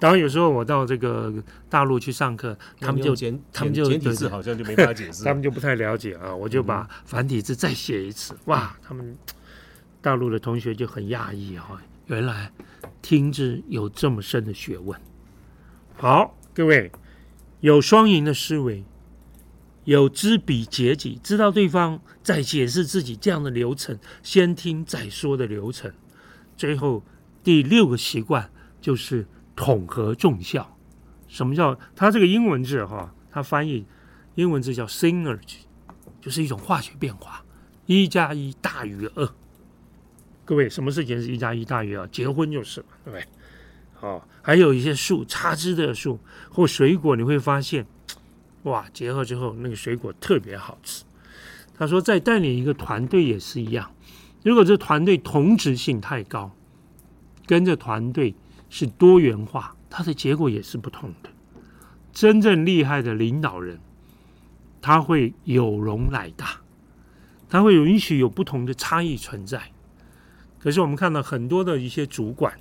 [0.01, 1.31] 当然，有时候我到这个
[1.69, 9.15] 大陆去上课，他们就简他们就简体字好像就没法解释， 他们就不太了解啊，我就把繁体字再写一次，哇，他们
[10.01, 12.51] 大陆的同学就很讶异哈，原来。
[13.03, 14.99] 听之有这么深的学问。
[15.97, 16.91] 好，各位
[17.59, 18.83] 有双赢的思维，
[19.85, 25.91] 有知彼解己，知道对方在解释自己这样的流程，先听再说的流程。
[26.55, 27.03] 最后
[27.43, 30.77] 第六个习惯就是统合众效。
[31.27, 33.13] 什么叫它这个英文字哈？
[33.31, 33.85] 它翻译
[34.35, 35.59] 英文字叫 synergy，
[36.19, 37.43] 就是一种化学变化，
[37.85, 39.29] 一加一大于二。
[40.43, 42.05] 各位，什么事情是一加一大于二？
[42.07, 43.25] 结婚就是嘛，对不对？
[43.93, 47.85] 好，还有一些树，插枝的树或水果，你会发现，
[48.63, 51.05] 哇，结合之后那个水果特别好吃。
[51.77, 53.91] 他说，在带领一个团队也是一样，
[54.43, 56.51] 如果这团队同质性太高，
[57.45, 58.35] 跟着团队
[58.71, 61.29] 是多元化，它的结果也是不同的。
[62.11, 63.79] 真正厉害的领导人，
[64.81, 66.61] 他会有容乃大，
[67.49, 69.71] 他会允许有不同的差异存在。
[70.57, 72.53] 可是我们看到很多的一些主管，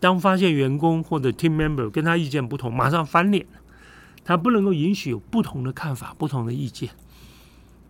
[0.00, 3.46] 当发现员工或者 team member 跟他意见不同，马上翻脸，
[4.24, 6.90] 他不能够允许有不同的看法、不同的意见。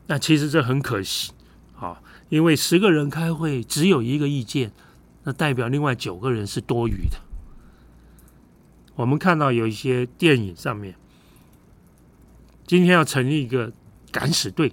[0.09, 1.33] 那其实这很可惜，
[1.79, 4.73] 啊，因为十个人开会只有一个意见，
[5.25, 7.32] 那代表另外九个人是多余的。
[8.95, 10.95] 我们看到有一些电影上面，
[12.67, 13.73] 今天要成立一个
[14.11, 14.73] 敢死队，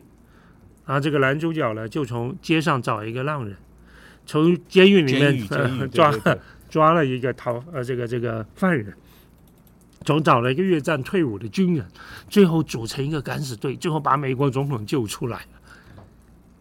[0.85, 3.55] 啊，这个男主角呢就从街上找一个浪人。
[4.25, 6.13] 从监狱里面抓
[6.69, 8.93] 抓了一个逃呃这个这个犯人，
[10.05, 11.87] 从找了一个越战退伍的军人，
[12.29, 15.41] 最后组成一个敢死队，最后把美国总统救出来。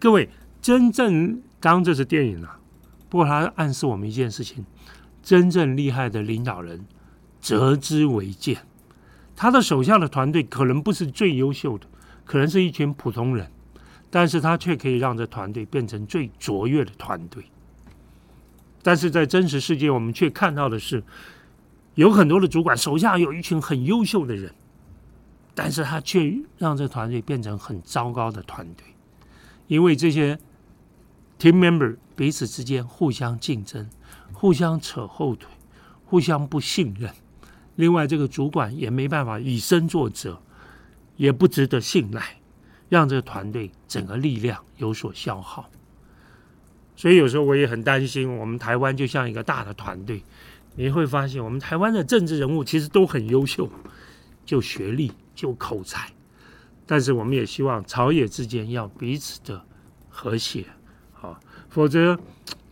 [0.00, 0.30] 各位，
[0.62, 2.58] 真正刚这是电影啊，
[3.10, 4.64] 不过它暗示我们一件事情：
[5.22, 6.86] 真正厉害的领导人，
[7.48, 8.58] 择之为剑。
[9.34, 11.86] 他的手下的团队可能不是最优秀的，
[12.26, 13.50] 可能是一群普通人，
[14.10, 17.44] 但是他却可以让这团队变成最卓越的团队。
[18.82, 21.02] 但是在真实世界，我们却看到的是，
[21.94, 24.52] 有很多的主管手下有一群很优秀的人，
[25.54, 28.84] 但是他却让这团队变成很糟糕的团队，
[29.68, 30.38] 因为这些
[31.38, 33.88] team member 彼此之间互相竞争、
[34.32, 35.48] 互相扯后腿、
[36.04, 37.10] 互相不信任。
[37.78, 40.42] 另外，这个主管也没办法以身作则，
[41.16, 42.40] 也不值得信赖，
[42.88, 45.70] 让这个团队整个力量有所消耗。
[46.96, 50.24] 所以有时候我也很担心，我们台湾就像一个大的团队，
[50.74, 53.70] 你会发现我们台湾的政治人物其实都很优秀，
[54.44, 56.10] 就学历就口才，
[56.84, 59.64] 但是我们也希望朝野之间要彼此的
[60.08, 60.64] 和谐，
[61.22, 62.18] 啊，否则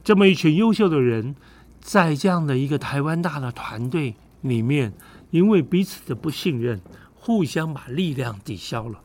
[0.02, 1.36] 这么一群优秀的人，
[1.80, 4.16] 在这样的一个台湾大的团队
[4.48, 4.92] 里面，
[5.30, 6.80] 因为彼此的不信任，
[7.14, 9.00] 互相把力量抵消了，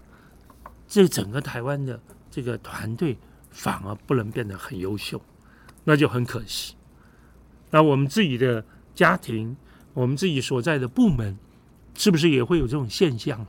[0.87, 3.17] 这整个台湾的这个团队
[3.49, 5.21] 反而不能变得很优秀，
[5.83, 6.75] 那就很可惜。
[7.69, 8.63] 那我们自己的
[8.93, 9.55] 家庭，
[9.93, 11.37] 我们自己所在的部门，
[11.95, 13.47] 是不是也会有这种现象呢？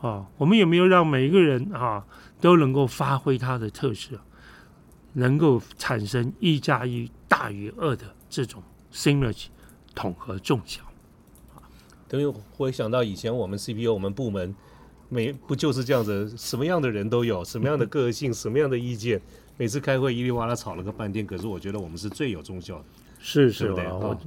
[0.00, 2.04] 哦，我们有没有让每一个人啊
[2.40, 4.18] 都能够发挥他的特色，
[5.12, 9.46] 能够产生一加一大于二的这种 synergy
[9.94, 10.82] 统合众效？
[12.10, 14.52] 等于会想到以前我们 CPU 我们部门
[15.08, 19.22] 每不就是这样子，什么样的人都有，什么样的个性，什么样的意见，
[19.56, 22.84] 每次开会一里哇啦吵了个半天，可是我觉得我们是最有忠效的。
[23.20, 24.18] 是是吧我哦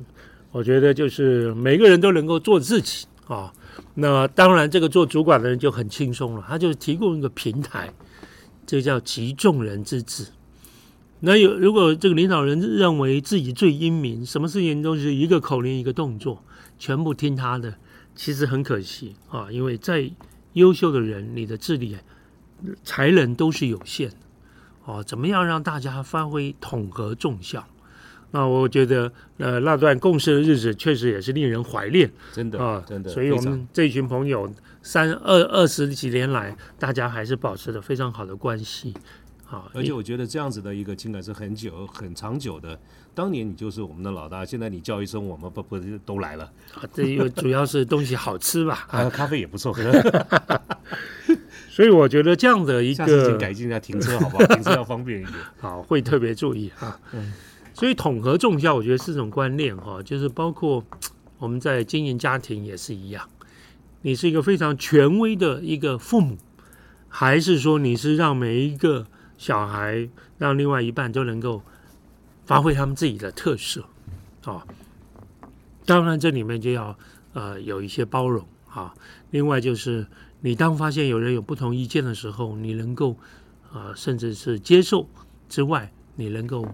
[0.52, 3.52] 我觉得就是每个人都能够做自己啊。
[3.96, 7.92] 那当然，这个做主管的人就很轻松了，他就提供一个平台，
[8.66, 10.28] 这叫集众人之智。
[11.22, 16.44] 那有如果这个领导人认为自己最英明，什么事情都是一个口令一个动作，
[16.84, 17.74] 全部听他的，
[18.14, 19.48] 其实很可惜啊。
[19.50, 20.12] 因为再
[20.52, 21.96] 优秀的人，你的智力、
[22.84, 24.16] 才能都是有限的
[24.84, 25.02] 哦。
[25.02, 27.66] 怎么样让大家发挥统合众效？
[28.32, 38.94] 那我觉得，呃，那段共事的日子确实也是令人怀念真的啊，真的，所以我们这群朋友三二二十几年来，大家还是保持着非常好的关系
[39.50, 39.70] 啊。
[39.74, 42.80] 而且我觉得这样子的一个情感是很久、很长久的。
[43.16, 46.46] 当年你就是我们的老大，现在你叫一声，我们不不都来了。
[46.74, 49.76] 啊这又主要是东西好吃吧，啊， 咖啡也不错，
[51.70, 54.46] 所以我觉得这样的一下次请个改进一下停车好不好？
[54.56, 55.36] 停车要方便一点。
[55.60, 57.00] 好会特别注意哈。
[57.76, 60.84] 所以统合众效，我觉得是种观念哈，就是包括
[61.38, 63.28] 我们在经营家庭也是一样。
[64.02, 66.38] 你是一个非常权威的一个父母，
[67.08, 69.08] 还是说你是让每一个
[69.38, 70.08] 小孩，
[70.38, 71.62] 让另外一半都能够
[72.46, 73.84] 发挥他们自己的特色
[74.46, 74.66] 啊？
[75.86, 76.98] 当然，这里面就要
[77.34, 78.94] 呃有一些包容啊。
[79.32, 80.08] 另外就是，
[80.42, 83.18] 你当发现有人有不同意见的时候，你能够
[83.74, 85.08] 呃甚至是接受
[85.50, 86.66] 之外，你能够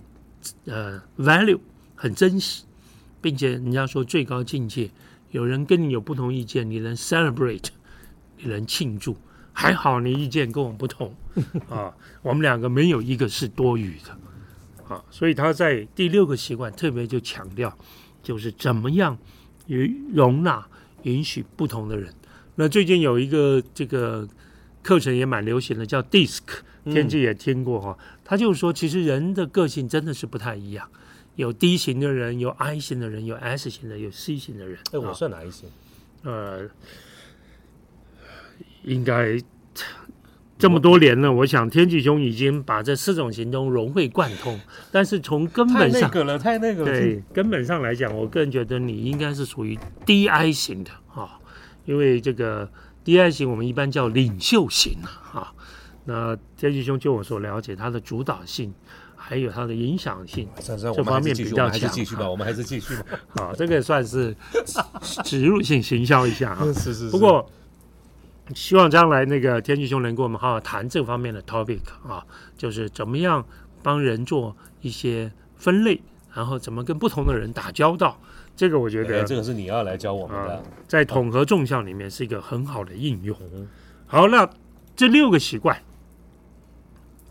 [0.65, 1.59] 呃 value
[1.95, 2.65] 很珍惜，
[3.19, 4.91] 并且人家说最高境界，
[5.31, 7.69] 有人跟你有不同意见，你能 celebrate，
[8.37, 9.17] 你能庆祝。
[9.59, 11.13] 还好你意见跟我不同
[11.69, 17.77] 啊，我们两个没有一个是多余的啊，所以他在第六个习惯特别就强调，
[18.23, 19.17] 就是怎么样
[19.67, 20.65] 与容纳、
[21.03, 22.13] 允许不同的人。
[22.55, 24.27] 那最近有一个这个
[24.81, 26.39] 课程也蛮流行的，叫 DISC，
[26.85, 27.97] 天气也听过哈。
[28.23, 30.89] 他就是说，其实人的个性真的是不太一样，
[31.35, 34.77] 有 D 型的人，有 I 型的人，有 S 型的，有 C 型的人。
[34.91, 35.69] 哎，我啊算哪一型？
[36.23, 36.67] 呃，
[38.83, 39.37] 应该
[40.57, 44.59] 这么多年了，我想天启兄已经把这四种行动融会贯通。
[44.91, 46.91] 但是从根本上，那个了，太那个了。
[46.91, 51.39] 对根本上来讲，我个人觉得你应该是属于 DI 型的啊，
[51.85, 52.69] 因为这个
[53.05, 54.97] DI 型我们一般叫领袖型
[55.31, 55.53] 啊。
[56.05, 58.73] 那天启兄就我所了解，他的主导性
[59.15, 63.03] 还有他的影响性这方面比较我们还是强继续吧，啊我们还是继续吧。
[63.29, 64.35] 好，这个算是
[65.23, 66.65] 植入性行销一下啊。
[66.73, 67.09] 是是是。
[67.11, 67.49] 不过，
[68.53, 72.25] 希望将来那个天气兄能跟我们好好谈这方面的 topic 啊，
[72.57, 73.45] 就是怎么样
[73.83, 76.01] 帮人做一些分类，
[76.33, 78.19] 然后怎么跟不同的人打交道。
[78.55, 80.61] 这个我觉哎得这个是你要来教我们的啊。
[80.87, 83.37] 在统合纵向里面是一个很好的应用。
[83.53, 83.67] 嗯
[84.05, 84.49] 好，那
[84.95, 85.81] 这六个习惯，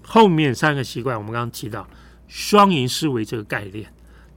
[0.02, 1.86] 后面三个习惯我们刚刚提到
[2.28, 3.92] 双赢思维这个概念，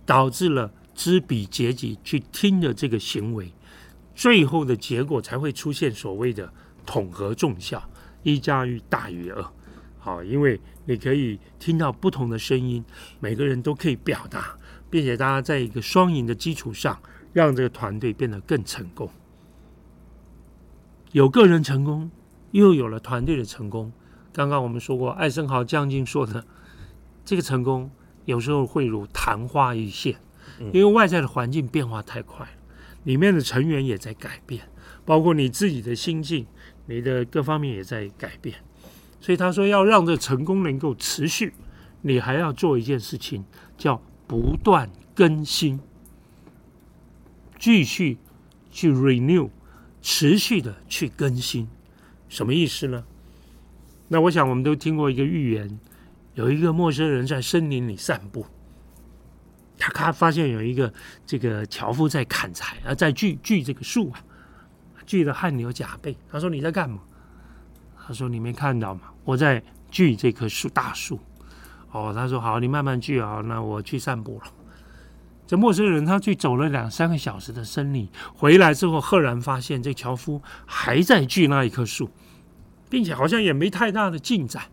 [0.06, 3.54] 导致了知彼解己去听的这个行为，
[4.16, 6.52] 最后的结果才会出现所谓的
[6.86, 7.84] 统合众效，
[8.24, 9.46] 一加一大于二。
[10.00, 12.84] 好，因为你可以听到不同的声音，
[13.20, 14.58] 每个人都可以表达，
[14.90, 17.00] 并且大家在一个双赢的基础上，
[17.34, 19.10] 让这个团队变得更成功。
[21.12, 22.10] 有个人成功，
[22.52, 23.92] 又有了团队的成功。
[24.34, 26.46] 刚刚我们说过，艾森豪将军说的，
[27.26, 27.92] 这个成功
[28.26, 30.16] 有时候会如昙花一现，
[30.72, 32.52] 因为外在的环境变化太快了，
[33.04, 34.70] 里面的成员也在改变，
[35.06, 36.48] 包括你自己的心境，
[36.92, 38.56] 你的各方面也在改变。
[39.20, 41.54] 所以他说，要让这成功能够持续，
[42.02, 43.44] 你还要做一件事情，
[43.78, 45.80] 叫不断更新，
[47.60, 48.18] 继续
[48.72, 49.50] 去 renew，
[50.02, 51.68] 持续的去更新。
[52.30, 53.04] 什么意思呢？
[54.08, 55.80] 那我想我们都听过一个寓言，
[56.34, 58.46] 有一个陌生人在森林里散步，
[59.78, 60.92] 他看发现有一个
[61.26, 64.24] 这个樵夫在砍柴啊，在锯锯这个树啊，
[65.06, 66.16] 锯的汗流浃背。
[66.32, 67.00] 他说你在干嘛？
[68.06, 69.02] 他说你没看到吗？
[69.24, 71.20] 我在锯这棵树大树。
[71.92, 74.52] 哦，他说好，你慢慢锯啊，那我去散步了。
[75.46, 82.10] 这陌生人他去走了两三个小时的森林，回来之后赫然发现这樵夫还在锯那一棵树，
[82.90, 84.64] 并且好像也没太大的进展。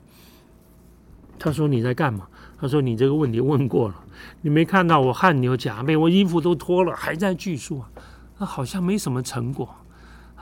[1.37, 2.29] 他说你在干嘛？
[2.61, 3.95] 他说你这个问题问过了，
[4.41, 7.91] 你没看到我汗流浃背，我衣服都脱了，还在锯树啊？
[8.39, 9.69] 那好像没什么成果。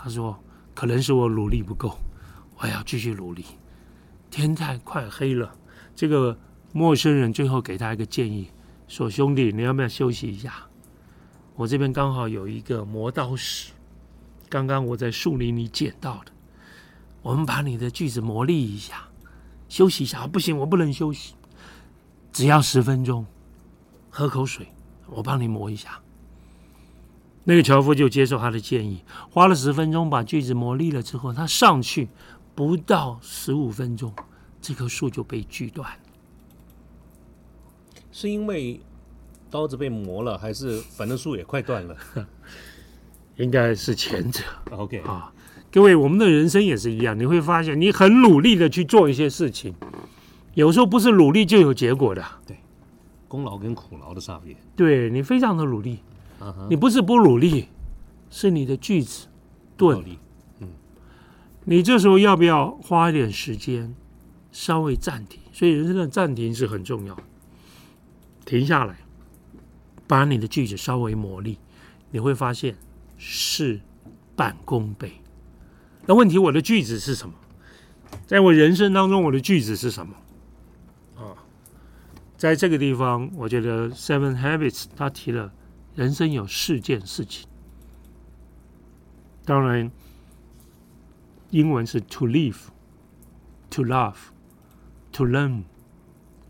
[0.06, 0.38] 他说
[0.72, 1.98] 可能是我努力不够，
[2.58, 3.44] 我要继续努力。
[4.30, 5.52] 天太快黑了，
[5.96, 6.38] 这个
[6.72, 8.48] 陌生人最后给他一个建议。
[8.86, 10.64] 说兄弟，你要不要休息一下？
[11.56, 13.72] 我这边刚好有一个磨刀石，
[14.48, 16.30] 刚刚我在树林里捡到的。
[17.20, 19.08] 我们把你的锯子磨砺一下，
[19.68, 20.24] 休息一下。
[20.28, 21.34] 不行，我不能休息，
[22.30, 23.26] 只要十分钟。
[24.08, 24.68] 喝口水，
[25.08, 26.00] 我帮你磨一下。
[27.48, 32.08] 那个樵夫就接受他的建议，花了十分钟把锯子磨利了之后，他上去
[32.56, 34.12] 不到十五分钟，
[34.60, 35.88] 这棵树就被锯断。
[38.10, 38.80] 是因为
[39.48, 41.96] 刀子被磨了，还是反正树也快断了？
[43.36, 44.42] 应该是前者。
[44.72, 45.32] OK 啊，
[45.70, 49.72] 各位，我们的人生也是一样，你会发现，你很努力的去做一些事情，
[50.54, 52.24] 有时候不是努力就有结果的。
[52.44, 52.56] 对，
[53.28, 54.56] 功劳跟苦劳的差别。
[54.74, 56.00] 对你非常的努力，
[56.68, 57.68] 你不是不努力，
[58.30, 59.26] 是你的句子
[59.76, 60.04] 钝。
[60.60, 60.68] 嗯，
[61.64, 63.94] 你这时候要不要花一点时间
[64.52, 65.40] 稍微暂停？
[65.52, 67.16] 所以人生的暂停是很重要。
[68.44, 68.98] 停下来，
[70.06, 71.56] 把你的句子稍微磨砺，
[72.10, 72.76] 你会发现
[73.16, 73.80] 事
[74.36, 75.12] 半功倍。
[76.06, 77.34] 那问题，我的句子是什么？
[78.26, 80.14] 在我人生当中，我的句子是什么？
[81.16, 81.34] 啊，
[82.36, 85.52] 在这个地方，我觉得 Seven Habits 他提了
[85.96, 87.48] 人生有四件事情。
[89.46, 89.90] 当然，
[91.50, 92.66] 英文是 to live,
[93.70, 94.16] to love,
[95.12, 95.62] to learn,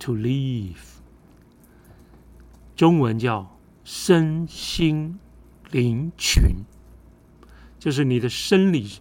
[0.00, 0.96] to live。
[2.74, 5.20] 中文叫身心
[5.70, 6.64] 灵群，
[7.78, 8.98] 就是你的生理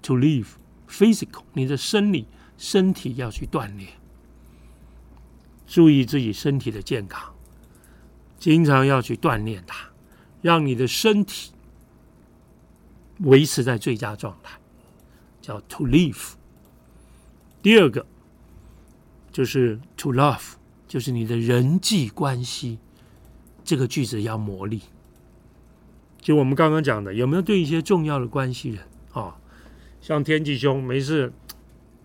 [0.00, 0.46] ，to live
[0.88, 3.90] physical，你的生理身体要去锻炼，
[5.66, 7.33] 注意自己身体的健康，
[8.44, 9.88] 经常要去锻炼它，
[10.42, 11.52] 让你的身体
[13.20, 14.58] 维持在最佳状态，
[15.40, 16.34] 叫 to live。
[17.62, 18.04] 第二个
[19.32, 20.56] 就是 to love。
[20.86, 22.78] 就是你的人际关系，
[23.64, 24.82] 这个句子要磨砺。
[26.20, 28.84] 就我们刚刚讲的，有没有对一些重要的关系人
[29.14, 29.38] 啊，
[30.02, 31.32] 像天际兄没事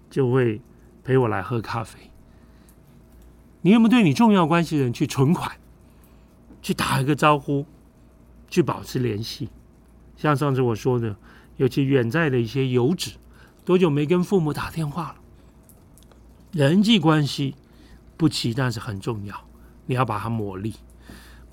[0.09, 0.61] 就会
[1.03, 1.99] 陪我来喝咖啡。
[3.61, 5.58] 你有没有对你重要关系人去存款，
[6.61, 7.65] 去打一个招呼，
[8.49, 9.49] 去保持联系？
[10.15, 11.15] 像上次我说的，
[11.57, 13.11] 尤其远在的一些游子，
[13.63, 15.15] 多久没跟父母打电话了？
[16.51, 17.55] 人际关系。
[18.17, 19.33] 不齐，但是很重要。
[19.85, 20.73] 你要把它磨砺，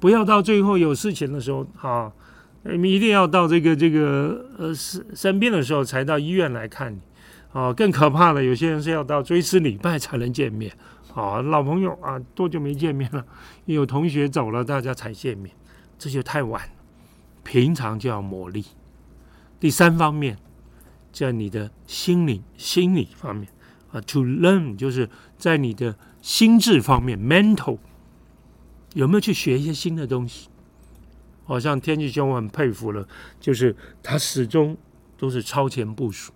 [0.01, 2.11] 不要到最后有事情的时候啊，
[2.65, 6.99] 你们一定要到这个这个呃生生病的时候才到医院来看你
[7.53, 7.73] 啊。
[7.73, 10.77] 更可怕的，有些人是要到追思礼拜才能见面
[11.21, 11.43] 啊。
[11.43, 13.27] 老朋友啊，多久没见面了？
[13.65, 15.53] 有同学走了，大家才见面，
[15.99, 16.73] 这就太晚了。
[17.43, 18.65] 平常就要磨砺。
[19.59, 20.39] 第三方面，
[21.13, 23.49] 在你的心灵心理方面
[23.91, 25.97] 啊，to learn 就是在你的。
[26.23, 27.79] 心智方面，mental
[28.95, 30.49] 有没有去学一些新的东西？
[31.45, 33.07] 好像天气兄我很佩服了，
[33.39, 34.77] 就是他始终
[35.17, 36.33] 都是超前部署，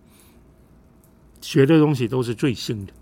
[1.40, 2.92] 学的东西都是最新的。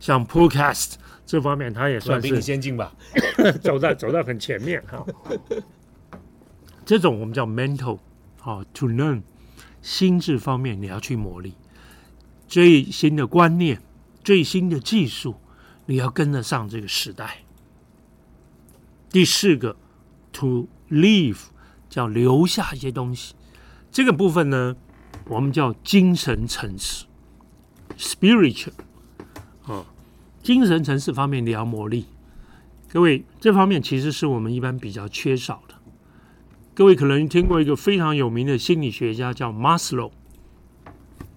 [0.00, 0.94] 像 podcast
[1.26, 2.92] 这方面，它也算比你先进吧，
[3.62, 5.04] 走在走在很前面哈。
[6.84, 7.98] 这种我们叫 mental
[8.42, 9.22] 啊，to learn
[9.82, 11.52] 心智方面你要去磨砺
[12.46, 13.82] 最新的观念、
[14.24, 15.36] 最新的技术。
[15.90, 17.38] 你要跟得上这个时代。
[19.10, 19.74] 第四个
[20.32, 21.38] ，to leave
[21.88, 23.34] 叫留下一些东西，
[23.90, 24.76] 这个部分呢，
[25.28, 27.06] 我们叫精神层次
[27.96, 28.84] ，spiritual 啊，
[30.42, 32.04] 精神层次方面你要磨砺。
[32.90, 35.74] 各位，这方面其实是我们一般比较缺少的。
[36.74, 40.10] 各位可能听过一个非常有名的心理学家叫 Maslow，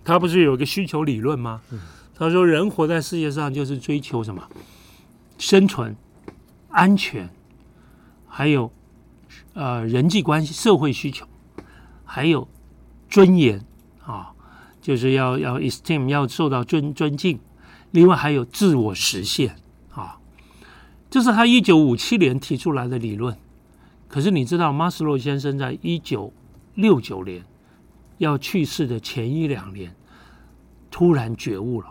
[0.04, 1.62] 他不是有个需求理论吗？
[2.16, 4.48] 他说：“人活在世界上就是追求什么？
[5.40, 5.96] 生存、
[6.70, 7.28] 安全，
[8.28, 8.72] 还有
[9.54, 11.26] 呃人际关系、社会需求，
[12.06, 12.48] 还有
[13.10, 13.66] 尊严
[14.06, 14.34] 啊，
[14.80, 17.40] 就是要要 esteem 要受到尊尊敬。
[17.92, 19.56] 另外还有自我实现
[19.94, 20.20] 啊。
[21.10, 23.38] 这是他一九五七年提出来的理论。
[24.08, 26.34] 可是你知道，马斯洛先生在一九
[26.76, 27.44] 六九年
[28.18, 29.96] 要去世的前一两年，
[30.90, 31.88] 突然觉悟了：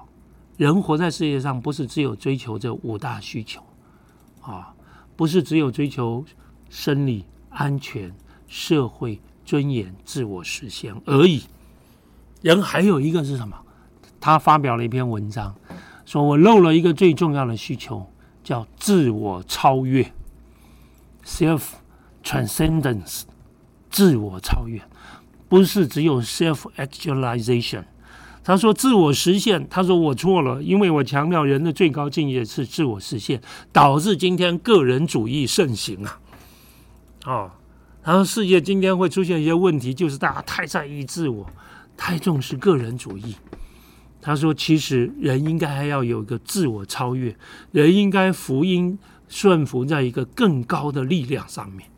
[0.56, 3.62] 人活在世界上，不是只有追求这五大需求
[4.42, 4.74] 啊，
[5.16, 6.24] 不是只有追求
[6.68, 8.14] 生理安全、
[8.46, 11.44] 社会尊严、自我实现而已。
[12.42, 13.56] 人还有一个是什么？
[14.20, 15.54] 他发表了一篇文章，
[16.10, 18.04] 说我漏了一个最重要的需求，
[18.42, 20.12] 叫自我超越
[21.24, 21.62] （self
[22.24, 23.22] transcendence）。
[23.88, 24.82] 自我超越
[25.48, 27.84] 不是只有 self actualization。
[28.42, 33.40] 他说自我实现，他说我错了，因为我强调人的最高境界是自我实现，
[33.70, 36.20] 导致今天个人主义盛行啊。
[37.24, 37.50] 哦，
[38.02, 41.46] 然后世界今天会出现一些问题，就是大家太在意自我，
[41.96, 43.36] 太重视个人主义。
[44.22, 47.34] 他说：“其实人应该还要有一个自我超越，
[47.72, 48.98] 人应该福音
[49.28, 51.88] 顺服在一个更高的力量上面，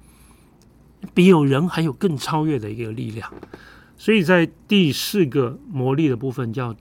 [1.12, 3.29] 比有人还有更超越的一个力量。
[3.97, 6.73] 所以在第四个魔力的部分叫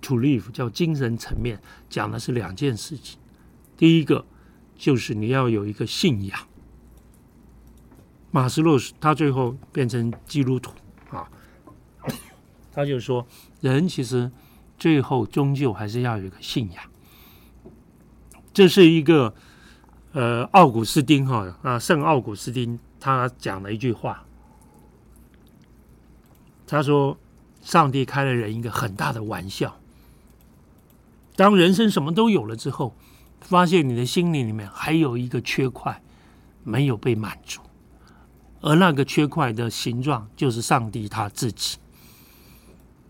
[0.00, 3.20] to live，叫精神层面，讲的是两件事情。
[3.76, 4.26] 第一个
[4.76, 6.40] 就是你要有一个信仰。
[8.32, 10.72] 马斯洛他最后变成基督徒
[11.10, 11.30] 啊，
[12.72, 13.24] 他就说
[13.60, 14.28] 人其实。”
[14.78, 16.84] 最后终究还是要有一个信仰，
[18.52, 19.34] 这是一个
[20.12, 24.24] 呃奥古斯丁哈啊圣奥古斯丁他讲了一句话，
[26.66, 27.18] 他说
[27.60, 29.80] ：“上帝开了人一个很大的玩笑，
[31.34, 32.94] 当人生什么都有了之后，
[33.40, 36.00] 发现你的心灵里面还有一个缺块
[36.62, 37.60] 没有被满足，
[38.60, 41.78] 而那个缺块的形状就是上帝他自己。”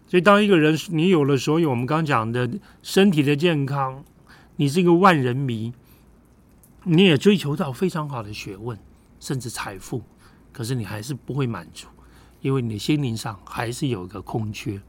[0.08, 2.48] 所以，当一个人你有了所有我们刚讲的
[2.82, 4.02] 身体的健康，
[4.56, 5.74] 你是一个万人迷，
[6.84, 8.78] 你也追求到非常好的学问，
[9.20, 10.02] 甚至财富，
[10.50, 11.88] 可是你还是不会满足，
[12.40, 14.80] 因为你心灵上还是有一个空缺，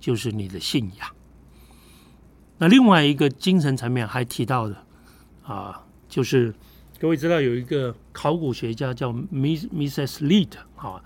[0.00, 1.08] 就是你的信仰。
[2.58, 4.84] 那另外一个精神层面还提到的
[5.44, 6.52] 啊，就是
[6.98, 10.18] 各位知道有一个考古学家叫 Miss Mrs.
[10.24, 11.00] Lead 啊，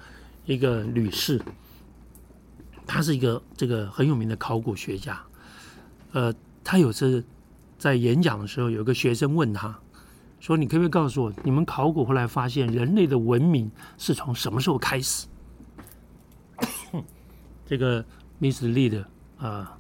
[0.46, 1.38] 一个女士。
[2.88, 5.20] 他是一个这个很有名的考古学家，
[6.12, 6.34] 呃，
[6.64, 7.22] 他有次
[7.78, 9.78] 在演讲的时候，有个学生问他，
[10.40, 15.26] 说：“你可不可以告诉我，你们考古后来发现人类的文明是从什么时候开始？”
[17.66, 18.02] 这个
[18.40, 19.06] Miss Lee 的
[19.38, 19.78] 啊，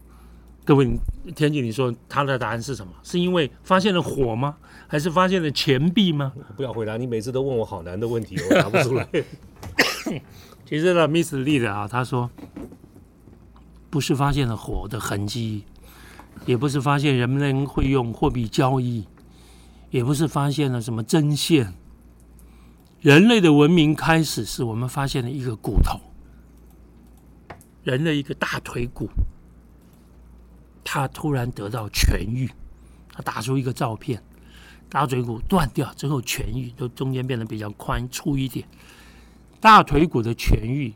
[0.66, 0.86] 各位
[1.34, 2.92] 天气，你说他的答案是什么？
[3.02, 4.58] 是因为发现了火吗？
[4.86, 6.34] 还是发现了钱币吗？
[6.56, 9.08] 不要回答，你每次都问我好难的问题，我答不出来。
[10.66, 12.30] 其实呢，Miss Lee 的啊，他说。
[13.90, 15.64] 不是发现了火的痕迹，
[16.44, 19.06] 也不是发现人们会用货币交易，
[19.90, 21.72] 也不是发现了什么针线。
[23.00, 25.98] 人类的文明开始是我们发现了一个骨头，
[27.82, 29.08] 人的一个大腿骨，
[30.84, 32.50] 他突然得到痊愈，
[33.10, 34.22] 他打出一个照片，
[34.90, 38.68] 大腿骨断掉之后痊愈，就中间变得比较宽粗一点。
[39.60, 40.92] 大腿骨的痊愈，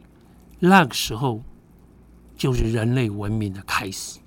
[0.59, 1.43] 那个时候。
[2.43, 4.19] 就是人类文明的开始。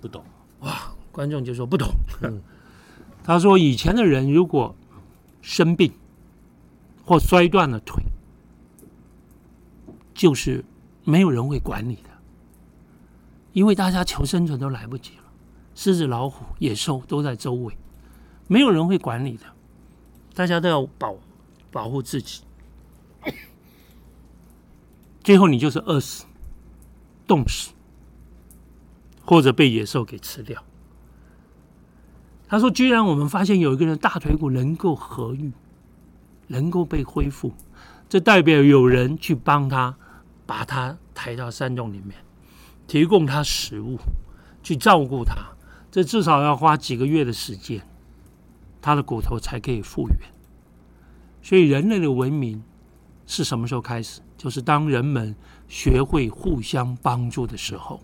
[0.00, 0.24] 不懂
[0.60, 0.94] 哇？
[1.10, 1.88] 观众就说不懂。
[3.24, 4.72] 他说以前的人如果
[5.42, 5.92] 生病
[7.04, 8.00] 或摔断了腿，
[10.14, 10.64] 就是
[11.02, 12.10] 没有人会管你的，
[13.52, 15.24] 因为大家求生存都来不及了，
[15.74, 17.76] 狮子、老虎、野兽都在周围，
[18.46, 19.46] 没有人会管你的，
[20.34, 21.16] 大家都要保
[21.72, 22.42] 保护自己，
[25.24, 26.26] 最后你就是饿死。
[27.30, 27.70] 冻死，
[29.24, 30.64] 或者被野兽给吃掉。
[32.48, 35.52] 他说：“居然我们发现有一个人大腿骨能够合愈，
[36.48, 37.52] 能够被恢复，
[38.08, 39.96] 这代表有人去帮他，
[40.44, 42.16] 把他抬到山洞里面，
[42.88, 43.96] 提供他食物，
[44.60, 45.36] 去照顾他。
[45.92, 47.86] 这至少要花几个月的时间，
[48.82, 50.18] 他的骨头才可以复原。
[51.40, 52.60] 所以，人类的文明
[53.24, 54.20] 是什么时候开始？
[54.36, 55.36] 就是当人们。”
[55.70, 58.00] 学会互相帮助的时候，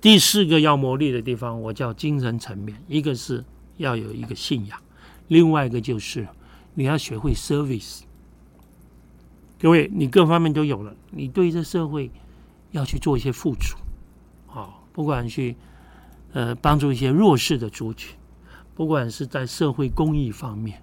[0.00, 2.82] 第四个要磨砺的地方，我叫精神层面。
[2.88, 3.44] 一个是
[3.76, 4.80] 要有一个信仰，
[5.28, 6.26] 另外一个就是
[6.72, 8.00] 你要学会 service。
[9.60, 12.10] 各位，你各方面都有了，你对这社会
[12.70, 13.76] 要去做一些付出，
[14.50, 15.56] 啊，不管去
[16.32, 18.16] 呃帮助一些弱势的族群，
[18.74, 20.82] 不管是在社会公益方面，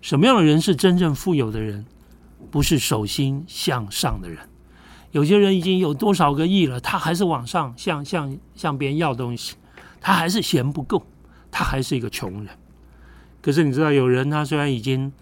[0.00, 1.84] 什么样的人是真正富有的人？
[2.44, 4.38] 不是手心向上的人，
[5.10, 9.56] 有些人已经有多少个亿了，他还是往上向向向别人要东西，
[10.00, 11.04] 他还是嫌不够，
[11.50, 12.56] 他还是一个穷人。
[13.40, 15.12] 可是你知道，有人他虽然已经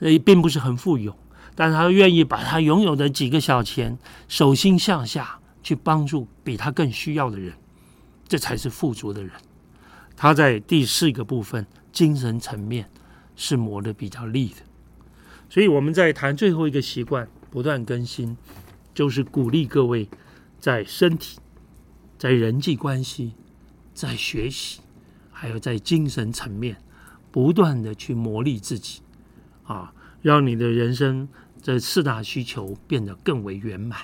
[0.00, 1.16] 呃并不是很富有，
[1.54, 3.98] 但是他愿意把他拥有的几个小钱，
[4.28, 7.52] 手心向下去帮助比他更需要的人，
[8.26, 9.30] 这才是富足的人。
[10.16, 12.90] 他在第四个部分，精神层面
[13.36, 14.56] 是磨得比较利的。
[15.48, 18.36] 所以我们在谈最后一个习惯，不断更新，
[18.92, 20.08] 就是鼓励各位
[20.58, 21.38] 在身体、
[22.18, 23.32] 在人际关系、
[23.94, 24.80] 在学习，
[25.30, 26.76] 还有在精神层面，
[27.30, 29.00] 不断的去磨砺自己，
[29.64, 31.28] 啊，让你的人生
[31.62, 33.98] 这四大需求变得更为圆满，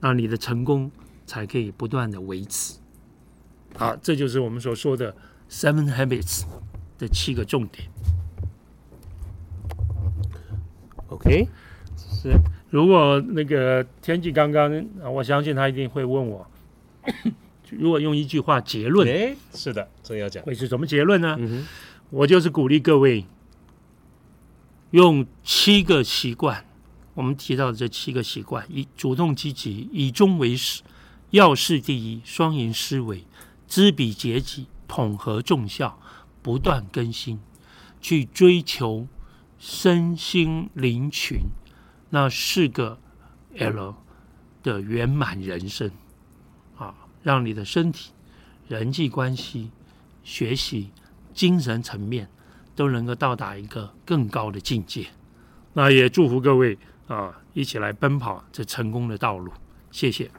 [0.00, 0.90] 那你的成功
[1.26, 2.78] 才可以不断的维持。
[3.76, 5.14] 好，这就是我们所说的
[5.48, 6.42] Seven Habits
[6.98, 7.88] 的七个重点。
[11.10, 11.48] OK，
[11.96, 12.32] 是，
[12.70, 16.46] 如果那个天气刚刚，啊我相信他一定会问我，
[17.70, 20.42] 如果用一句话结论，哎，是的，这要讲。
[20.44, 21.36] 会是什么结论呢？
[21.38, 21.66] 嗯哼，
[22.10, 23.26] 我就是鼓励各位
[24.92, 26.64] 用七个习惯，
[27.14, 30.82] 我们提到的这七个习惯：以主动积极，以终为始，
[31.30, 33.24] 要事第一，双赢思维，
[33.66, 35.98] 知彼解己，统合众效，
[36.40, 37.40] 不断更新，
[38.00, 39.08] 去追求
[39.60, 41.40] 身心灵群
[42.08, 42.98] 那四个
[43.58, 43.94] L
[44.62, 45.90] 的圆满人生
[46.78, 48.12] 啊，让你的身体、
[48.68, 49.70] 人际关系、
[50.24, 50.88] 学习、
[51.34, 52.30] 精神层面
[52.74, 55.08] 都能够到达一个更高的境界。
[55.74, 59.52] 那也祝福各位啊，一起来奔跑这成功的道路。
[59.90, 60.30] 谢谢。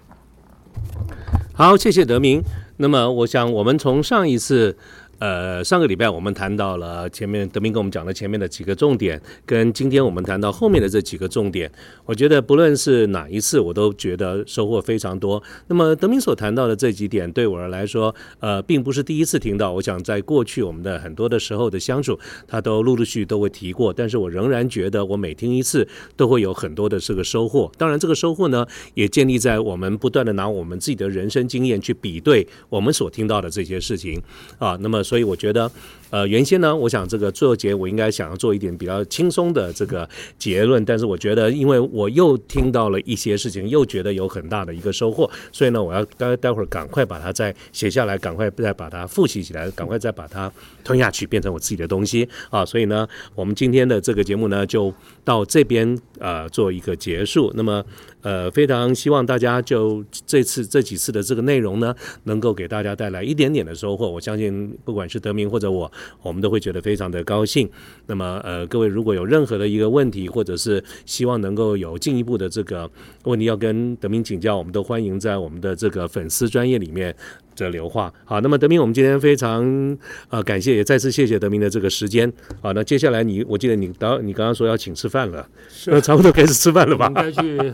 [1.54, 2.42] 好，谢谢德明。
[2.78, 4.76] 那么，我想我们从上一次。
[5.22, 11.72] 呃，上个礼拜我们谈到了前面德明跟我们讲了前面的几个重点，跟今天我们谈到后面的这几个重点，
[12.06, 15.42] 我觉得不论是哪一次，我都觉得收获非常多。
[15.68, 19.72] 那么德明所谈到的这几点，对我来说，呃，并不是第一次听到。
[19.72, 27.72] 我想在过去我们的很多的时候的相处，他都陆陆续续都会提过，但是我仍然觉得我每听一次都会有很多的这个收获。
[27.78, 28.66] 当然，这个收获呢，
[28.96, 34.20] 也建立在我们不断的拿我们自己的人生经验去比对我们所听到的这些事情
[34.58, 34.76] 啊。
[34.82, 35.70] 那么，所以我觉得，
[36.12, 40.08] 呃，原先呢，我想这个最后结我应该想要做一点比较轻松的这个
[40.38, 50.52] 结论，但是我觉得，因为我又听到了一些事情，又觉得有很大的一个收获，所以呢，我要待待会儿赶快把它再写下来，赶快再把它复习起来，赶快再把它
[50.84, 52.66] 吞下去，变成我自己的东西啊。
[52.66, 54.94] 所以呢，我们今天的这个节目呢，就
[55.24, 57.52] 到这边呃做一个结束。
[57.56, 57.84] 那么。
[58.24, 61.92] 呃，非常希望大家就这次这几次的这个内容呢，
[62.26, 64.08] 能够给大家带来一点点的收获。
[64.08, 65.92] 我相信，不管是德明或者我，
[66.22, 67.70] 我们都会觉得非常的高兴。
[68.08, 72.90] 那么，呃，各位如果有任何的一个问题，或者是希望能够有进一步的这个
[73.24, 77.16] 问题要跟德明请教，我们都欢迎在我们的这个粉丝专业里面。
[77.62, 79.96] 这流化好，那么德明，我们今天非常
[80.30, 85.48] 呃感谢，也再次谢谢德明的这个时间好，那接下来你，我记得你刚你刚刚说要请吃饭了，
[85.86, 87.06] 那差不多开始吃饭了吧？
[87.06, 87.74] 应该去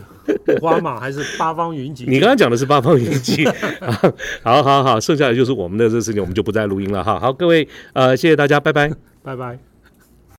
[0.58, 2.04] 五花马还是八方云集？
[2.06, 3.48] 你刚刚讲的是八方云集，
[4.42, 7.18] 好好好，剩下的就是我们的这事情，我们就不再录音了哈。
[7.18, 9.58] 好，各位呃，谢谢大家，拜拜，拜拜。